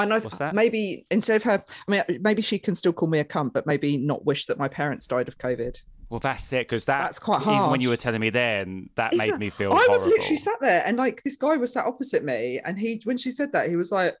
[0.00, 0.54] I know What's that?
[0.54, 3.66] maybe instead of her, I mean, maybe she can still call me a cunt, but
[3.66, 5.80] maybe not wish that my parents died of COVID.
[6.08, 9.12] Well, that's it, because that That's quite Even when you were telling me then, that
[9.12, 9.72] Is made that- me feel.
[9.72, 13.00] I was literally sat there, and like this guy was sat opposite me, and he,
[13.04, 14.16] when she said that, he was like,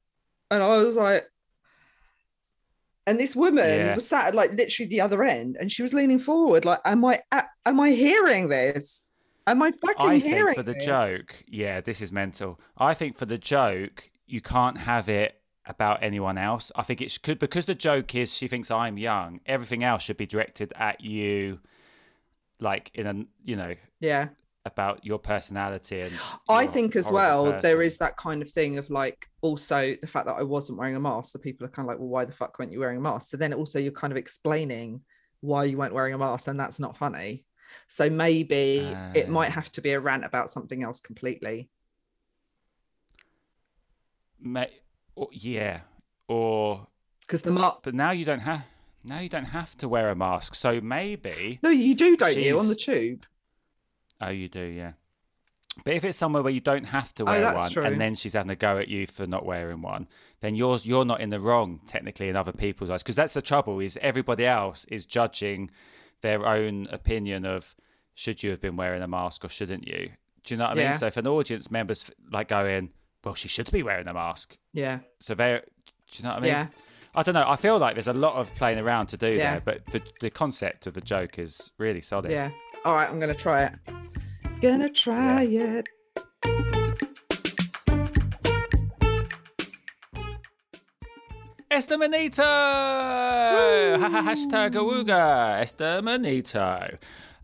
[0.52, 1.26] and I was like,
[3.06, 3.94] and this woman Yeah.
[3.94, 7.04] was sat at like literally the other end, and she was leaning forward, like, am
[7.04, 7.22] I,
[7.66, 9.10] am I hearing this?
[9.46, 10.84] Am I fucking I hearing think for the this?
[10.84, 12.60] joke, yeah, this is mental.
[12.76, 15.39] I think for the joke, you can't have it
[15.70, 16.70] about anyone else.
[16.76, 19.40] I think it could because the joke is she thinks I'm young.
[19.46, 21.60] Everything else should be directed at you,
[22.58, 23.14] like in a
[23.44, 24.28] you know Yeah.
[24.66, 26.12] about your personality and.
[26.48, 27.82] I think as well there person.
[27.82, 31.00] is that kind of thing of like also the fact that I wasn't wearing a
[31.00, 31.32] mask.
[31.32, 33.30] So people are kind of like, well, why the fuck weren't you wearing a mask?
[33.30, 35.00] So then also you're kind of explaining
[35.40, 37.44] why you weren't wearing a mask, and that's not funny.
[37.86, 38.78] So maybe
[39.14, 39.30] it Ah.
[39.30, 41.70] might have to be a rant about something else completely.
[44.40, 44.66] Ma-
[45.14, 45.80] or, yeah,
[46.28, 46.86] or
[47.20, 48.66] Because the mark but now you don't have
[49.04, 50.54] now you don't have to wear a mask.
[50.54, 53.24] So maybe No, you do, don't you, on the tube?
[54.20, 54.92] Oh, you do, yeah.
[55.84, 57.84] But if it's somewhere where you don't have to Oh, wear that's one, true.
[57.84, 60.08] and then she's having a go at you for not wearing one,
[60.40, 63.02] then you're you're not in the wrong technically in other people's eyes.
[63.02, 65.70] Because that's the trouble is everybody else is judging
[66.20, 67.74] their own opinion of
[68.14, 70.10] should you have been wearing a mask or shouldn't you.
[70.44, 70.90] Do you know what I Yeah.
[70.90, 70.98] mean?
[70.98, 72.90] So if an audience member's like going,
[73.24, 75.00] well, she should be wearing a mask, Yeah.
[75.20, 75.60] so they,
[76.10, 76.48] do you know what I mean?
[76.50, 76.66] Yeah.
[77.14, 77.44] I don't know.
[77.46, 79.52] I feel like there's a lot of playing around to do Yeah.
[79.52, 82.30] there, but the the concept of the joke is really solid.
[82.30, 82.50] Yeah.
[82.84, 83.72] All right, I'm gonna try it.
[84.60, 85.88] Gonna try it.
[91.70, 92.42] Esther Manito!
[92.42, 95.60] Ha- ha- Hashtag awooga.
[95.60, 96.98] Esther Manito.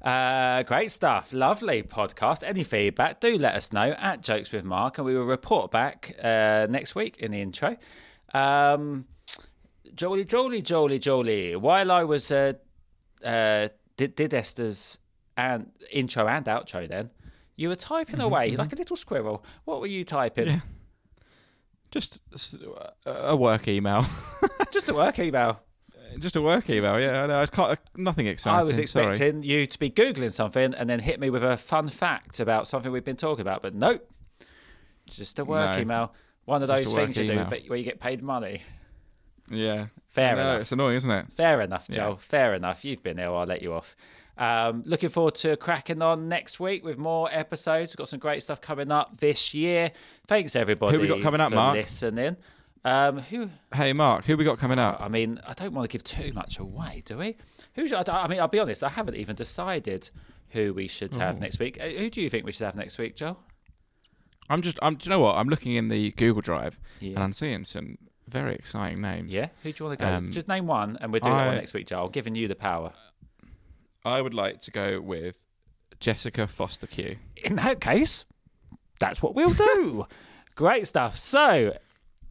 [0.06, 1.32] Uh, great stuff.
[1.32, 2.44] Lovely podcast.
[2.44, 6.14] Any feedback, do let us know at Jokes with Mark, and we will report back
[6.22, 7.76] uh, next week in the intro.
[8.32, 9.06] Um,
[9.96, 11.56] jolly, jolly, jolly, Jolie.
[11.56, 12.52] While I was uh,
[13.24, 15.00] uh, did, did Esther's
[15.36, 17.10] and intro and outro, then
[17.56, 19.44] you were typing away like a little squirrel.
[19.64, 20.46] What were you typing?
[20.46, 20.60] Yeah.
[21.90, 22.22] Just
[23.04, 24.06] a work email.
[24.70, 25.60] Just a work email.
[26.18, 27.00] Just a work email.
[27.00, 27.40] Yeah, I know.
[27.40, 28.58] I can't, nothing exciting.
[28.58, 28.82] I was sorry.
[28.82, 32.66] expecting you to be googling something and then hit me with a fun fact about
[32.66, 34.08] something we've been talking about, but nope.
[35.08, 35.80] Just a work No.
[35.80, 36.14] email.
[36.44, 37.36] One of those things you do
[37.68, 38.62] where you get paid money.
[39.50, 39.86] Yeah.
[40.08, 40.60] Fair know, enough.
[40.62, 41.32] It's annoying, isn't it?
[41.32, 41.96] Fair enough, Yeah.
[41.96, 42.16] Joel.
[42.16, 42.84] Fair enough.
[42.84, 43.36] You've been ill.
[43.36, 43.94] I'll let you off.
[44.38, 47.92] Um, looking forward to cracking on next week with more episodes.
[47.92, 49.92] We've got some great stuff coming up this year.
[50.26, 50.96] Thanks everybody.
[50.96, 51.76] Who we got coming up, for Mark?
[51.76, 52.36] Listening.
[52.86, 53.50] Um, who?
[53.74, 54.98] Hey, Mark, who we got coming up?
[55.00, 57.36] I mean, I don't want to give too much away, do we?
[57.74, 57.88] Who?
[57.88, 58.84] Should, I, I mean, I'll be honest.
[58.84, 60.08] I haven't even decided
[60.50, 61.78] who we should have next week.
[61.80, 63.40] Uh, Who do you think we should have next week, Joel?
[64.48, 64.78] I'm just.
[64.82, 64.94] I'm.
[64.94, 65.36] Do you know what?
[65.36, 67.14] I'm looking in the Google Drive Yeah.
[67.16, 69.34] and I'm seeing some very exciting names.
[69.34, 69.48] Yeah.
[69.64, 70.12] Who do you want to go?
[70.12, 72.06] Um, Just name one, and we'll do that one I- next week, Joel.
[72.06, 72.92] I'm giving you the power.
[74.04, 75.34] I would like to go with
[75.98, 77.16] Jessica Fostekew.
[77.36, 78.24] in that case,
[79.00, 80.06] that's what we'll do.
[80.54, 81.16] Great stuff.
[81.16, 81.76] So,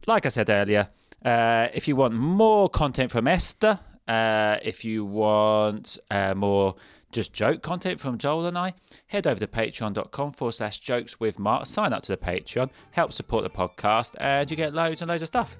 [0.06, 0.88] like I said earlier,
[1.24, 6.76] uh, if you want more content from Esther, uh, if you want uh, more
[7.12, 8.74] just joke content from Joel and I,
[9.06, 11.66] head over to patreon.com forward slash jokes with Mark.
[11.66, 15.22] Sign up to the Patreon, help support the podcast, and you get loads and loads
[15.22, 15.56] of stuff.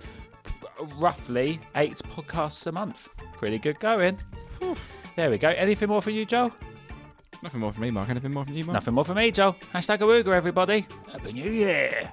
[0.98, 3.08] Roughly eight podcasts a month.
[3.38, 4.18] Pretty good going.
[5.16, 5.48] There we go.
[5.48, 6.52] Anything more for you, Joel?
[7.42, 8.08] Nothing more from me, Mark.
[8.08, 8.74] Anything more from you, Mark?
[8.74, 9.54] Nothing more from me, Joel.
[9.72, 10.86] Hashtag Awooga, everybody.
[11.10, 12.12] Happy New Year.